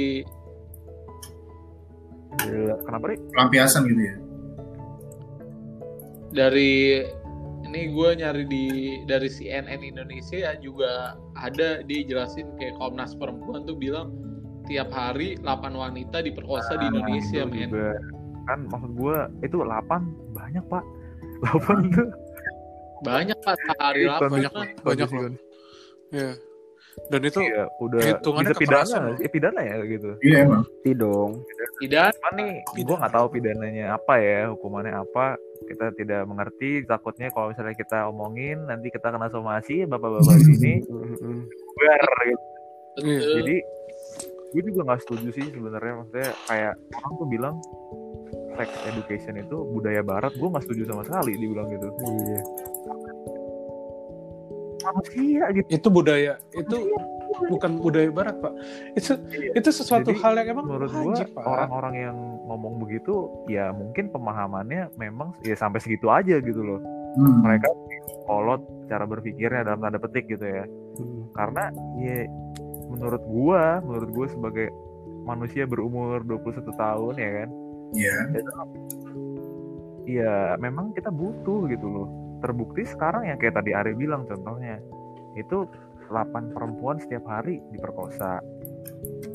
[2.39, 2.75] Gila.
[2.81, 4.15] kenapa nih Pelampiasan gitu ya.
[6.31, 6.71] dari
[7.69, 8.65] ini gue nyari di
[9.03, 14.09] dari CNN Indonesia juga ada dia jelasin kayak Komnas Perempuan tuh bilang
[14.65, 17.69] tiap hari 8 wanita diperkosa di Indonesia Itu men.
[17.69, 17.93] juga.
[18.43, 19.69] kan maksud gue itu 8
[20.31, 20.83] banyak pak
[21.45, 22.09] 8 tuh
[22.99, 24.67] Banyak pak sehari lah banyak lah.
[24.83, 25.31] banyak kondisi- loh.
[26.11, 26.31] Iya.
[27.07, 29.15] Dan itu Iya, udah hitungannya bisa pidana, loh.
[29.15, 30.09] eh, pidana ya gitu.
[30.19, 30.63] Iya emang.
[30.67, 31.31] Pasti dong.
[31.79, 35.39] Tidak Cuman nih, gue nggak tahu pidananya apa ya, hukumannya apa.
[35.69, 36.81] Kita tidak mengerti.
[36.83, 40.81] Takutnya kalau misalnya kita omongin, nanti kita kena somasi bapak-bapak sini.
[42.99, 43.31] Gitu.
[43.31, 43.55] Jadi,
[44.51, 46.03] gue juga nggak setuju sih sebenarnya.
[46.03, 47.55] Maksudnya kayak orang tuh bilang
[48.59, 50.35] sex education itu budaya barat.
[50.35, 51.87] Gue nggak setuju sama sekali dibilang gitu.
[51.87, 52.41] Iya.
[54.79, 55.67] Manusia gitu.
[55.69, 56.77] itu budaya itu
[57.49, 58.53] bukan budaya barat pak.
[58.97, 59.11] Itu
[59.53, 61.43] itu sesuatu Jadi, hal yang emang menurut gua wajib pak.
[61.45, 62.17] orang-orang yang
[62.49, 63.13] ngomong begitu
[63.45, 66.81] ya mungkin pemahamannya memang ya sampai segitu aja gitu loh.
[67.09, 67.41] Hmm.
[67.41, 67.65] mereka
[68.29, 70.65] kolot cara berpikirnya dalam tanda petik gitu ya.
[70.99, 71.25] Hmm.
[71.33, 71.63] karena
[72.01, 72.27] ya
[72.89, 74.67] menurut gua menurut gua sebagai
[75.25, 77.49] manusia berumur 21 tahun ya kan?
[77.89, 78.17] Iya.
[80.09, 82.07] ya memang kita butuh gitu loh.
[82.39, 84.81] Terbukti sekarang yang kayak tadi Ari bilang contohnya
[85.37, 85.69] itu
[86.09, 88.41] 8 perempuan setiap hari diperkosa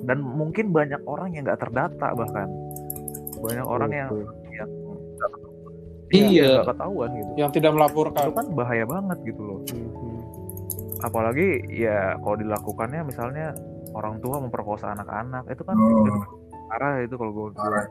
[0.04, 2.48] dan mungkin banyak orang yang nggak terdata bahkan
[3.40, 4.10] banyak orang yang
[4.52, 4.70] yang
[6.14, 6.62] Iya.
[6.62, 10.18] nggak ketahuan gitu yang tidak itu melaporkan kan bahaya banget gitu loh Mhm.
[11.00, 13.46] apalagi ya kalau dilakukannya misalnya
[13.94, 16.22] orang tua memperkosa anak-anak itu kan Oh.
[16.70, 17.86] parah itu kalau gue Parah.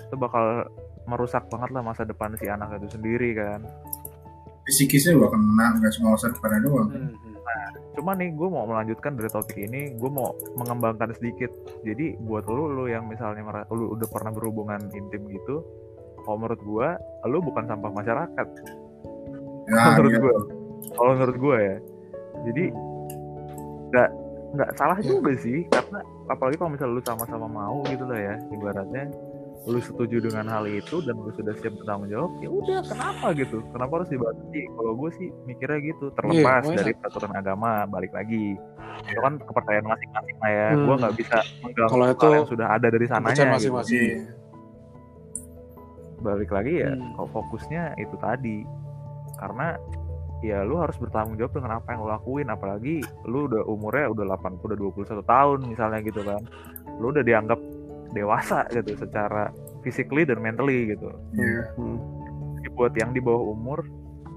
[0.00, 0.66] itu bakal
[1.06, 3.62] merusak banget lah masa depan si anak itu sendiri kan
[4.60, 6.88] Psikisnya juga kena, nggak cuma masa depannya doang.
[6.94, 7.29] Hmm.
[7.96, 11.50] Cuma nih gue mau melanjutkan dari topik ini gue mau mengembangkan sedikit.
[11.82, 15.62] Jadi buat lu lu yang misalnya lu udah pernah berhubungan intim gitu
[16.24, 16.88] kalau menurut gue
[17.30, 18.46] lu bukan sampah masyarakat.
[19.70, 20.20] Ya, menurut iya.
[20.20, 20.34] gue
[20.96, 21.76] kalau menurut gue ya.
[22.40, 22.64] Jadi
[23.90, 24.10] nggak
[24.50, 29.10] nggak salah juga sih karena apalagi kalau misalnya lu sama-sama mau gitu lah ya ibaratnya
[29.60, 33.60] lu setuju dengan hal itu dan lu sudah siap bertanggung jawab ya udah kenapa gitu?
[33.68, 38.56] Kenapa harus dibatasi kalau gue sih mikirnya gitu terlepas why dari peraturan agama balik lagi.
[39.04, 40.66] Itu kan kepercayaan masing-masing lah ya.
[40.72, 40.84] Hmm.
[40.88, 43.52] gue nggak bisa mengganggu Kalau itu yang sudah ada dari sananya gitu.
[43.52, 44.18] masing-masing.
[46.20, 47.12] Balik lagi ya Hmm.
[47.16, 48.58] kok fokusnya itu tadi.
[49.36, 49.76] Karena
[50.40, 52.48] ya lu harus bertanggung jawab dengan apa yang lu lakuin.
[52.48, 56.40] Apalagi lu udah umurnya udah 8 udah 21 tahun misalnya gitu kan.
[56.96, 57.60] Lu udah dianggap
[58.10, 59.48] dewasa gitu secara
[59.80, 61.70] physically dan mentally gitu Iya.
[61.74, 61.98] Mhm.
[62.56, 63.80] Jadi buat yang di bawah umur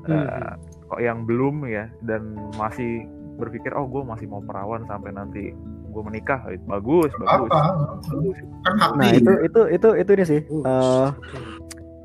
[0.04, 0.20] Hmm.
[0.20, 0.54] eh,
[0.86, 5.56] kok yang belum ya dan masih berpikir oh gue masih mau perawan sampai nanti
[5.88, 7.72] gue menikah bagus bagus Apa?
[8.04, 9.16] bagus Kan Nah dia.
[9.16, 11.08] itu itu itu itu ini sih Uh,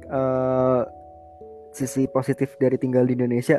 [0.06, 0.82] eh eh,
[1.70, 3.58] sisi positif dari tinggal di Indonesia.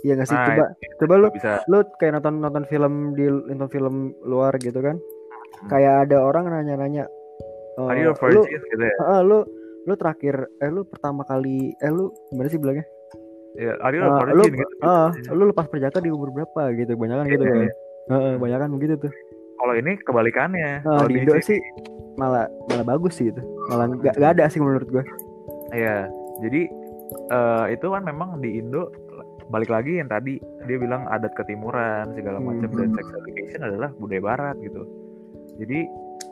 [0.00, 0.34] Iya nggak sih?
[0.34, 0.64] Nah, coba
[0.98, 4.98] coba lu bisa lu kayak nonton nonton film di nonton film luar gitu kan.
[4.98, 5.68] Hmm.
[5.68, 7.04] Kayak ada orang nanya-nanya
[7.72, 9.38] eh, are you a lu gitu ya eh, lu
[9.80, 12.84] lu terakhir eh lu pertama kali eh lu gimana sih bilangnya?
[13.52, 16.94] Ya, are you a Eh, lu gitu eh, lu lepas perjaka di umur berapa gitu.
[16.94, 17.70] Banyak kan gitu Iya,
[18.06, 18.38] kan.
[18.38, 19.12] banyak kan begitu tuh.
[19.56, 21.60] kalau ini kebalikannya kalau di Indo sih
[22.16, 23.42] malah malah bagus sih itu.
[23.68, 25.04] Malah nggak nggak ada sih menurut gua.
[25.70, 26.08] Iya,
[26.40, 26.60] jadi
[27.28, 28.88] eh, itu kan memang di Indo
[29.48, 32.96] balik lagi yang tadi dia bilang adat ketimuran segala macam dan Hmm.
[32.96, 34.86] sex education adalah budaya barat gitu.
[35.58, 35.90] Jadi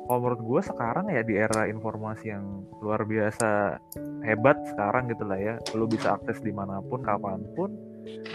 [0.08, 3.76] kalau menurut gue sekarang ya di era informasi yang luar biasa
[4.24, 7.76] hebat sekarang gitu lah ya, lu bisa akses di mana pun kapan pun.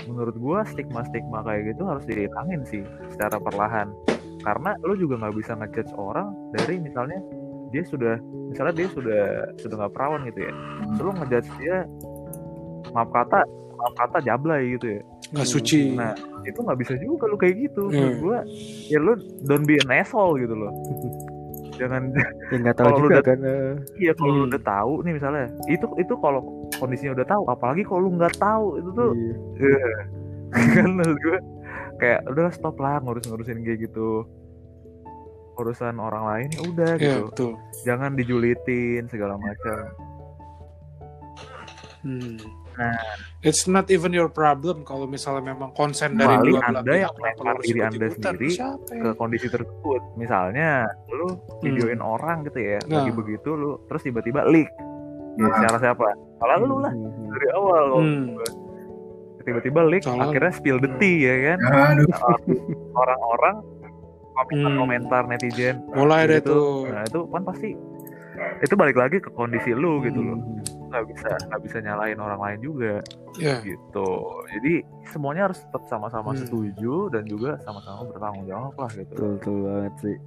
[0.05, 3.89] Menurut gue stigma-stigma kayak gitu harus dihilangin sih secara perlahan.
[4.45, 7.17] Karena lu juga nggak bisa ngejudge orang dari misalnya
[7.74, 8.21] dia sudah
[8.53, 9.24] misalnya dia sudah
[9.57, 10.53] sudah nggak perawan gitu ya
[10.93, 11.78] terus lu ngejudge dia
[12.93, 15.01] maaf kata maaf kata jablay gitu ya
[15.34, 16.13] nggak suci Nah,
[16.45, 17.89] itu nggak bisa juga lu kayak gitu.
[17.89, 17.97] Iya.
[17.97, 18.38] Menurut gua,
[18.86, 19.13] ya lu
[19.49, 20.69] don't be an asshole gitu loh.
[21.76, 22.03] Jangan
[22.47, 23.39] Ya nggak tahu Kalau lu juga udah- kan.
[23.41, 24.49] eh, iya kalau lu Hmm.
[24.49, 26.41] udah tahu nih misalnya, itu itu kalau
[26.74, 29.11] kondisinya udah tahu, apalagi kalau lu nggak tahu itu tuh
[29.57, 29.88] iya.
[30.76, 31.38] kan menurut gue
[31.95, 34.21] kayak udah stop lah ngurus-ngurusin kayak gitu
[35.53, 37.51] urusan orang lain ya udah Iya, gitu betul
[37.84, 39.82] jangan dijulitin segala macam
[42.03, 42.38] Hmm.
[42.74, 42.97] Nah.
[43.41, 47.55] it's not even your problem kalau misalnya memang konsen dari dua belah Anda yang melempar
[47.59, 49.01] diri Anda sendiri Siapa ya?
[49.01, 53.15] ke kondisi tersebut misalnya lu videoin orang gitu ya lagi Nah.
[53.15, 54.69] begitu lu terus tiba-tiba leak
[55.36, 56.07] ya, secara siapa
[56.38, 57.30] salah lu lah Hmm.
[57.30, 58.26] dari awal kalau Hmm.
[59.39, 60.99] tiba-tiba leak Salah akhirnya spill the Hmm.
[60.99, 61.57] tea ya kan.
[61.67, 61.91] Nah,
[62.95, 63.55] orang-orang
[64.34, 66.49] komentar-komentar netizen mulai deh gitu.
[66.49, 67.69] tuh Nah itu kan pasti
[68.59, 70.39] itu balik lagi ke kondisi lu gitu loh.
[70.93, 73.01] Nggak bisa nggak bisa nyalain orang lain juga
[73.35, 74.09] ya gitu.
[74.47, 74.73] Jadi
[75.03, 76.39] semuanya harus tetap sama-sama Hmm.
[76.39, 79.09] setuju dan juga sama-sama bertanggung jawab lah gitu.
[79.09, 80.17] Betul, betul banget sih.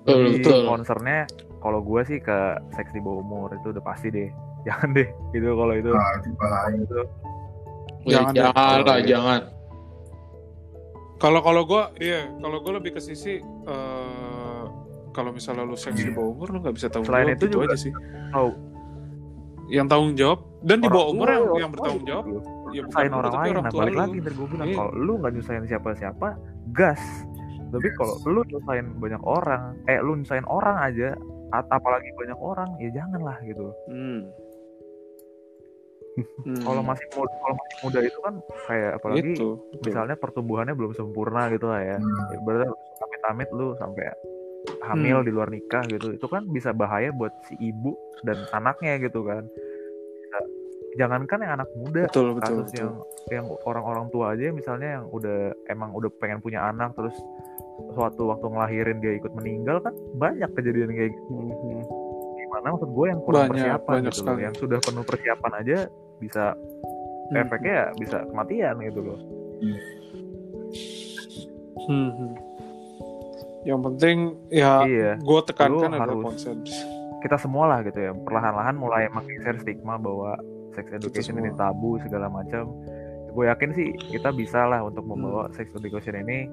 [0.00, 0.58] Betul, Jadi betul.
[0.64, 1.18] concernnya
[1.58, 2.38] kalau gue sih ke
[2.70, 4.32] seks di bawah umur itu udah pasti deh.
[4.66, 5.90] Jangan deh gitu kalau itu.
[5.92, 6.76] Ah, itu bahaya.
[6.78, 7.00] Itu
[8.00, 8.40] Ya, Jangan deh.
[8.40, 9.40] jangan lah, jangan.
[11.18, 14.64] kalau kalau gue iya kalau gue lebih ke sisi eh,
[15.10, 17.68] kalau misalnya lu seks di bawah umur lu nggak bisa tahu Selain itu gitu juga-
[17.68, 17.90] aja sih
[18.30, 18.54] tahu
[19.68, 22.10] yang tanggung jawab dan di orang bawah umur yang, orang yang bertanggung gitu.
[22.10, 22.24] jawab
[22.68, 24.00] ya bukan orang lain orang nah balik lu.
[24.00, 24.76] lagi ntar gue bilang Iya.
[24.76, 26.28] kalau lu nggak nyusahin siapa-siapa
[26.70, 27.02] gas
[27.68, 31.08] tapi kalau lu nyusahin banyak orang eh lu nyusahin orang aja
[31.50, 34.20] apalagi banyak orang ya janganlah gitu Hmm.
[36.18, 36.58] Hmm.
[36.60, 38.34] kalau masih muda kalau masih muda itu kan
[38.66, 39.48] kayak apalagi itu
[39.80, 42.26] misalnya pertumbuhannya belum sempurna gitu lah ya Hmm.
[42.28, 44.04] Ya, berarti harus amit-amit lu sampai
[44.82, 45.24] hamil Hmm.
[45.24, 49.46] di luar nikah gitu itu kan bisa bahaya buat si ibu dan anaknya gitu kan
[50.98, 52.78] jangankan yang anak muda betul betul, kasus betul.
[52.82, 52.92] yang
[53.30, 57.14] yang orang-orang tua aja misalnya yang udah emang udah pengen punya anak terus
[57.94, 61.82] suatu waktu ngelahirin dia ikut meninggal kan banyak kejadian kayak gitu Hmm.
[62.34, 65.78] gimana maksud gue yang kurang Banyak, persiapan banyak gitu loh yang sudah penuh persiapan aja
[66.18, 66.44] bisa
[67.28, 67.36] Hmm.
[67.38, 69.18] efeknya ya bisa kematian gitu loh
[71.88, 72.32] Hmm, hmm.
[73.64, 74.18] yang penting
[74.50, 76.74] ya iya gue tekankan adalah harus-
[77.18, 80.38] kita semua lah gitu ya perlahan-lahan mulai menggeser stigma bahwa
[80.78, 82.70] sex education ini tabu segala macam
[83.28, 85.18] gue yakin sih kita bisa lah untuk Hmm.
[85.18, 86.46] membawa sex education ini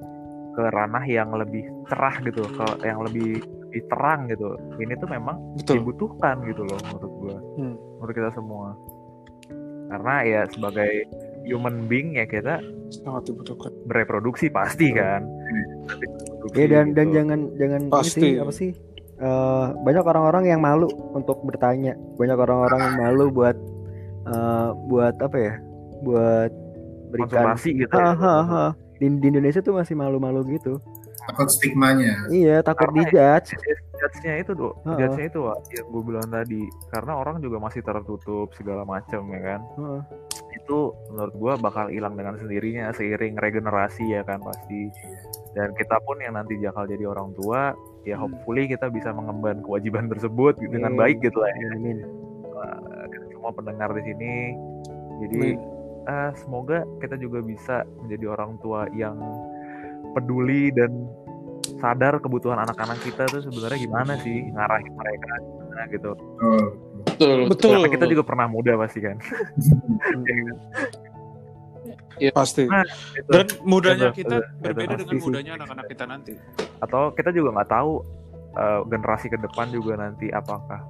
[0.52, 5.36] ke ranah yang lebih cerah gitu ke yang lebih lebih terang gitu ini tuh memang
[5.54, 7.76] betul dibutuhkan gitu loh menurut gue Hmm.
[7.98, 8.74] menurut kita semua
[9.86, 10.92] karena ya sebagai
[11.44, 12.58] human being ya kita
[12.90, 15.22] sangat dibutuhkan bereproduksi pasti kan
[15.86, 17.16] Reproduksi Iya dan dan gitu.
[17.16, 18.22] jangan jangan ini Pasti.
[18.22, 18.72] sih apa sih?
[19.16, 21.94] Eh, banyak orang-orang yang malu untuk bertanya.
[22.16, 23.58] Banyak orang-orang yang malu buat
[24.26, 25.54] eh, buat apa ya?
[26.02, 26.52] Buat
[27.10, 27.30] berikan.
[27.54, 28.12] konsultasi gitu ya.
[28.12, 28.66] Hahaha.
[28.96, 30.80] Di, di Indonesia tuh masih malu-malu gitu.
[31.26, 32.30] Takut stigmanya.
[32.30, 33.58] Iya takut Karena dijudge.
[33.96, 34.98] judge-nya itu tuh Heeh.
[35.00, 36.62] judge-nya itu Wak, yang gue bilang tadi
[36.92, 40.02] karena orang juga masih tertutup segala macam ya kan Heeh.
[40.54, 40.78] itu
[41.10, 44.92] menurut gue bakal hilang dengan sendirinya seiring regenerasi ya kan pasti
[45.52, 47.72] dan kita pun yang nanti bakal jadi orang tua
[48.04, 48.30] ya Hmm.
[48.30, 51.00] hopefully kita bisa mengemban kewajiban tersebut dengan Amin.
[51.00, 51.98] baik gitu lah ya Amin.
[53.46, 54.58] Semua pendengar di sini.
[55.22, 55.54] Jadi
[56.10, 59.14] eh, semoga kita juga bisa menjadi orang tua yang
[60.18, 60.90] peduli dan
[61.78, 66.12] sadar kebutuhan anak-anak kita tuh sebenarnya gimana sih ngarahin mereka gimana gitu.
[67.06, 67.78] Betul, Betul.
[67.78, 69.22] karena kita juga pernah muda pasti kan.
[72.34, 72.66] Pasti.
[72.66, 73.30] Itu.
[73.30, 74.62] dan mudanya Itu, kita itu, itu.
[74.66, 76.34] berbeda pasti dengan mudanya anak-anak kita nanti.
[76.82, 77.92] Atau kita juga nggak tahu
[78.58, 80.82] eh, generasi ke depan juga nanti apakah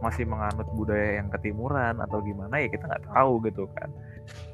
[0.00, 3.88] masih menganut budaya yang ketimuran atau gimana ya kita nggak tahu gitu kan.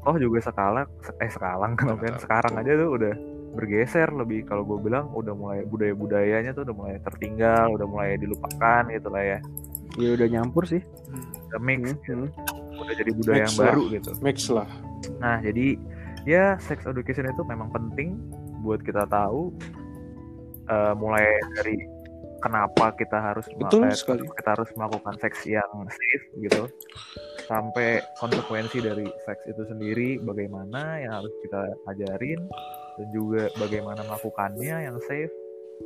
[0.07, 0.87] Oh juga sekarang
[1.19, 3.15] eh sekarang kan sekarang aja tuh udah
[3.57, 4.45] bergeser lebih.
[4.45, 9.09] Kalau gue bilang udah mulai budaya budayanya tuh udah mulai tertinggal udah mulai dilupakan gitu
[9.11, 9.39] lah ya.
[9.97, 10.83] Ya udah nyampur sih.
[11.51, 12.29] udah mix Hmm.
[12.77, 13.65] udah jadi budaya Mix yang lah.
[13.73, 14.11] baru gitu.
[14.21, 14.69] Mix lah.
[15.17, 15.81] Nah, jadi
[16.29, 18.21] ya sex education itu memang penting
[18.61, 19.55] buat kita tahu
[20.69, 21.25] eh, mulai
[21.57, 21.77] dari
[22.39, 24.25] kenapa kita harus Betul eh, sekali.
[24.29, 26.63] kita harus melakukan seks yang safe gitu
[27.47, 32.41] sampai konsekuensi dari seks itu sendiri bagaimana yang harus kita ajarin
[32.97, 35.31] dan juga bagaimana melakukannya yang safe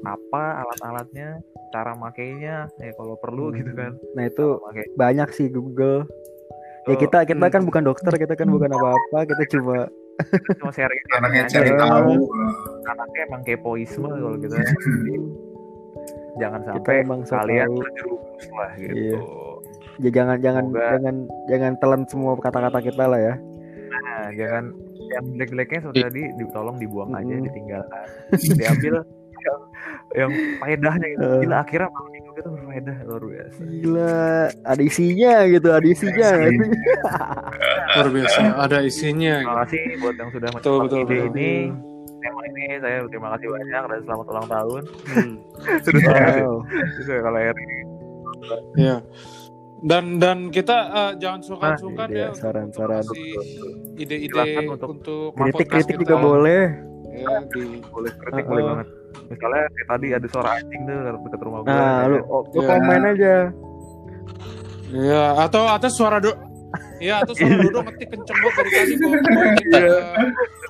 [0.07, 3.59] apa alat-alatnya cara makainya ya kalau perlu Hmm.
[3.59, 4.47] gitu kan Nah itu
[4.95, 6.07] banyak sih Google.
[6.89, 7.55] Ya kita kita hmm.
[7.55, 9.87] kan bukan dokter, kita kan bukan apa-apa, kita cuma
[10.59, 11.55] cuma sharing Anaknya aja.
[11.61, 12.15] cari tahu.
[12.87, 14.57] anaknya emang kepoisme kalau kita
[16.41, 18.95] jangan Kita sampai emang so kalian terjerumus lah gitu.
[18.97, 19.19] Iya.
[19.99, 21.17] ya jangan jangan Semoga- jangan
[21.47, 23.35] jangan telan semua kata-kata kita lah ya.
[23.91, 24.65] Nah, jangan
[25.11, 27.45] yang jelek-jeleknya seperti tadi ditolong dibuang aja Mm-mm.
[27.45, 28.05] ditinggalkan
[28.55, 28.95] diambil
[29.45, 29.59] yang
[30.13, 31.39] yang faedahnya gitu Eh.
[31.41, 34.21] gila akhirnya malam minggu kita berfaedah luar biasa Gila,
[34.63, 36.29] ada isinya gitu, ada isinya
[37.95, 39.59] luar biasa ada isinya terima gitu.
[39.59, 41.27] kasih buat yang sudah betul ide betul.
[41.29, 41.51] ini
[42.21, 45.35] tema ini saya terima kasih banyak dan selamat ulang tahun Hmm.
[45.85, 46.03] sudah
[46.39, 46.57] Wow.
[46.97, 47.67] sudah kalau Eri
[48.75, 48.97] Iya.
[49.81, 53.01] Dan dan kita eh, jangan sungkan-sungkan Nah, ya iya, saran-saran.
[53.95, 56.05] ide-ide untuk, untuk Kritik-kritik kita.
[56.07, 56.63] juga boleh.
[57.11, 58.51] Ya, di boleh kritik Uh-uh.
[58.51, 58.89] boleh banget
[59.27, 62.69] misalnya kayak tadi ada suara anjing tuh dekat rumah gue Nah, lu, oh, lu Iya.
[62.71, 63.35] komen aja.
[64.93, 66.31] ya atau atau suara do
[66.99, 69.11] Iya, atau suara Dodo ngetik kenceng banget dari tadi kok.
[69.59, 69.81] Kita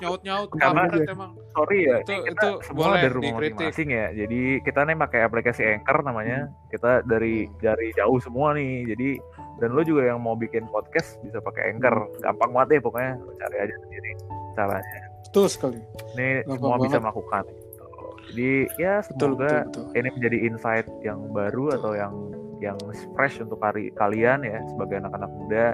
[0.01, 1.31] nyaut-nyaut Karena- kampret emang.
[1.51, 5.19] Sorry ya Itu kita itu semua boleh dari rumah masing-masing ya jadi kita nih pakai
[5.21, 9.09] aplikasi Anchor namanya kita dari dari jauh semua nih jadi
[9.57, 13.31] dan lo juga yang mau bikin podcast bisa pakai Anchor gampang banget deh pokoknya Lo
[13.35, 14.11] cari aja sendiri
[14.51, 15.79] caranya Betul sekali.
[16.11, 17.01] ini Gampang semua bisa banget.
[17.01, 17.85] melakukan gitu.
[18.27, 19.85] jadi ya Betul semoga betul betul.
[19.93, 22.13] ini menjadi insight yang baru atau yang
[22.57, 22.77] yang
[23.13, 25.65] fresh untuk hari kalian ya sebagai anak-anak muda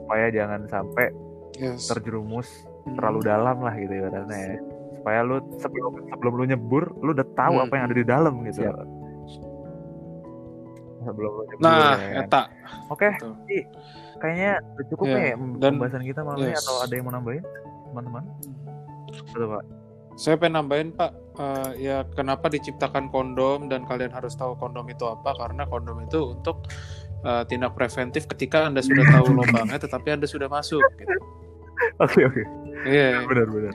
[0.00, 1.06] supaya jangan sampai
[1.56, 1.88] Yes.
[1.88, 2.52] terjerumus
[2.84, 2.94] Hmm.
[2.94, 4.56] terlalu dalam lah gitu ibaratnya ya.
[5.06, 7.70] Supaya lu sebelum sebelum lu nyebur lu udah tahu Hmm.
[7.70, 8.74] apa yang ada di dalam gitu Siap.
[11.00, 12.26] sebelum lu nyebur Nah, ya.
[12.26, 12.42] eta.
[12.90, 13.32] oke Betul.
[13.38, 13.58] jadi
[14.18, 16.58] kayaknya udah cukup Ya, ya dan- pembahasan kita malam ini yes.
[16.60, 17.44] atau ada yang mau nambahin
[17.86, 18.22] teman-teman
[19.06, 19.64] betul pak
[20.16, 25.04] Saya pengen nambahin Pak, eh, ya kenapa diciptakan kondom dan kalian harus tahu kondom itu
[25.04, 25.36] apa?
[25.36, 26.64] Karena kondom itu untuk
[27.20, 30.80] eh, tindak preventif ketika anda sudah tahu lubangnya, tetapi anda sudah masuk.
[30.96, 31.12] Gitu.
[32.00, 32.42] oke oke
[32.82, 33.72] Iya, benar benar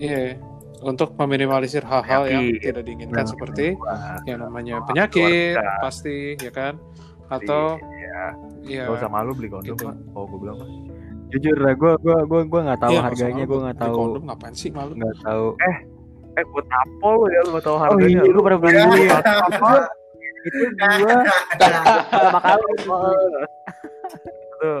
[0.00, 0.36] iya.
[0.84, 5.80] Untuk meminimalisir hal-hal yang tidak diinginkan Nah, seperti Wah, yang namanya penyakit, keluarga.
[5.80, 6.76] pasti, ya kan?
[7.32, 8.22] Atau ya
[8.62, 9.86] ya, gak usah malu beli kondom gitu.
[9.88, 10.68] pak oh gue bilang pak
[11.26, 13.94] Jujur lah, gue gua gua gua nggak tahu iya, nggak usah harganya, gue nggak tahu
[13.98, 14.92] kondom ngapain sih malu?
[14.94, 15.46] nggak tahu.
[16.36, 18.74] eh buat apa lu ya lu gak tahu Oh harganya iya, lu gue pernah beli
[18.76, 19.18] dulu ya.
[20.46, 21.16] Itu gua
[22.12, 22.72] pertama kali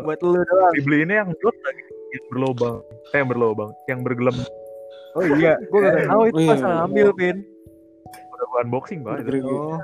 [0.06, 0.72] buat lu doang.
[0.76, 1.82] dibeli ini yang blok lagi
[2.14, 2.76] yang berlobang
[3.10, 4.36] eh yang berlobang yang bergelem
[5.16, 6.68] Oh iya, gue nggak tahu itu Oh, pas iya.
[6.84, 7.36] ngambil pin.
[8.28, 9.40] udah gua unboxing pak itu.
[9.42, 9.80] Oh,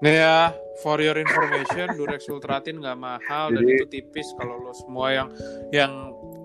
[0.00, 0.48] Nih ya,
[0.80, 5.28] for your information, Durex Ultratin nggak mahal dan Jadi- itu tipis kalau lo semua yang
[5.70, 5.92] yang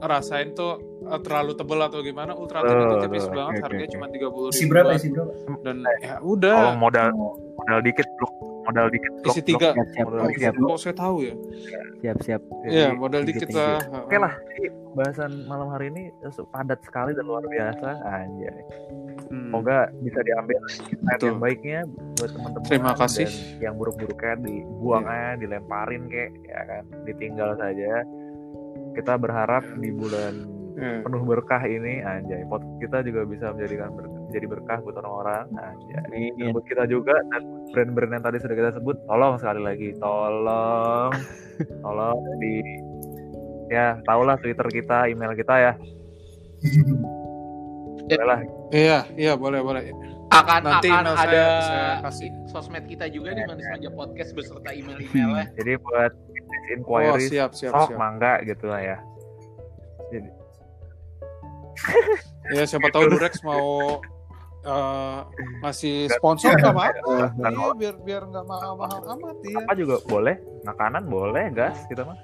[0.01, 0.75] rasain tuh
[1.05, 3.35] eh, terlalu tebel atau gimana, Ultratin itu Betul, tipis betul.
[3.37, 3.93] banget, oke, harganya oke.
[3.95, 5.31] cuma tiga puluh Isi ribu berapa isi berapa?
[5.61, 7.07] dan ya kalau udah modal
[7.55, 8.33] modal dikit blok
[8.65, 9.69] modal dikit blok isi tiga.
[9.71, 11.35] Oh, siap kok saya tahu ya?
[11.55, 11.84] siap
[12.15, 12.41] siap.
[12.63, 13.81] Iya, modal dikit lah.
[13.81, 16.13] oke lah jadi pembahasan malam hari ini
[16.47, 18.53] padat sekali dan luar biasa anjay
[19.25, 19.49] Hmm.
[19.49, 21.79] semoga bisa diambil insight yang baiknya
[22.13, 23.25] buat teman-teman Terima kasih.
[23.25, 28.05] dan yang buruk-buruknya dibuang aja dilemparin kek ya kan ditinggal saja
[28.93, 30.45] kita berharap di bulan
[30.75, 31.01] Iya.
[31.01, 36.03] penuh berkah ini anjay pot kita juga bisa menjadikan ber- jadi berkah buat orang-orang anjay
[36.03, 36.51] Amin.
[36.51, 41.11] buat kita juga dan brand-brand yang tadi sudah kita sebut tolong sekali lagi tolong
[41.83, 42.59] tolong di
[43.67, 45.73] ya tahulah twitter kita email kita ya
[48.03, 49.81] boleh lah Iya, iya boleh boleh.
[50.27, 52.29] akan Nanti akan email saya- ada saya kasih.
[52.45, 55.53] sosmed kita juga di Manis Manja Podcast beserta email-emailnya.
[55.55, 57.97] jadi buat business Oh, inquiries siap siap sok siap.
[57.97, 58.97] mangga gitu lah ya
[62.47, 63.99] Ya siapa tahu Durex mau
[64.65, 65.19] eh,
[65.61, 66.85] ngasih sponsor nggak apa?
[66.89, 69.57] Eh, Iya, biar biar nggak mahal-mahal amat ya.
[69.59, 72.17] apa juga boleh makanan boleh gas kita mah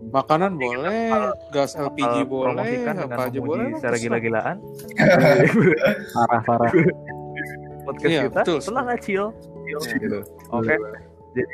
[0.00, 1.10] Makanan boleh,
[1.50, 3.68] gas LPG Eh, boleh, promosikan dengan apa aja boleh.
[3.76, 4.56] secara gila-gilaan
[6.08, 6.72] parah parah.
[7.84, 8.58] podcast Iya, kita betul.
[8.62, 9.26] tenang aja chill
[9.60, 9.96] Chill, Iya.
[9.98, 10.74] gitu oke
[11.34, 11.44] Iya.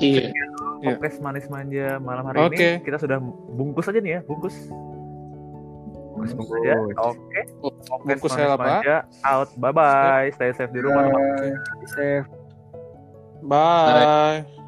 [0.00, 0.22] Iya.
[0.32, 0.32] Iya.
[0.86, 2.56] podcast manis manja malam hari Oke.
[2.56, 3.18] ini kita sudah
[3.50, 4.56] bungkus aja nih ya bungkus
[6.14, 7.40] bungkus bungkus aja oke
[8.06, 8.66] manis hela, Pak.
[8.66, 8.96] manja
[9.26, 11.52] out bye bye stay safe di rumah Bye.
[11.90, 12.26] Safe.
[13.44, 14.63] Bye.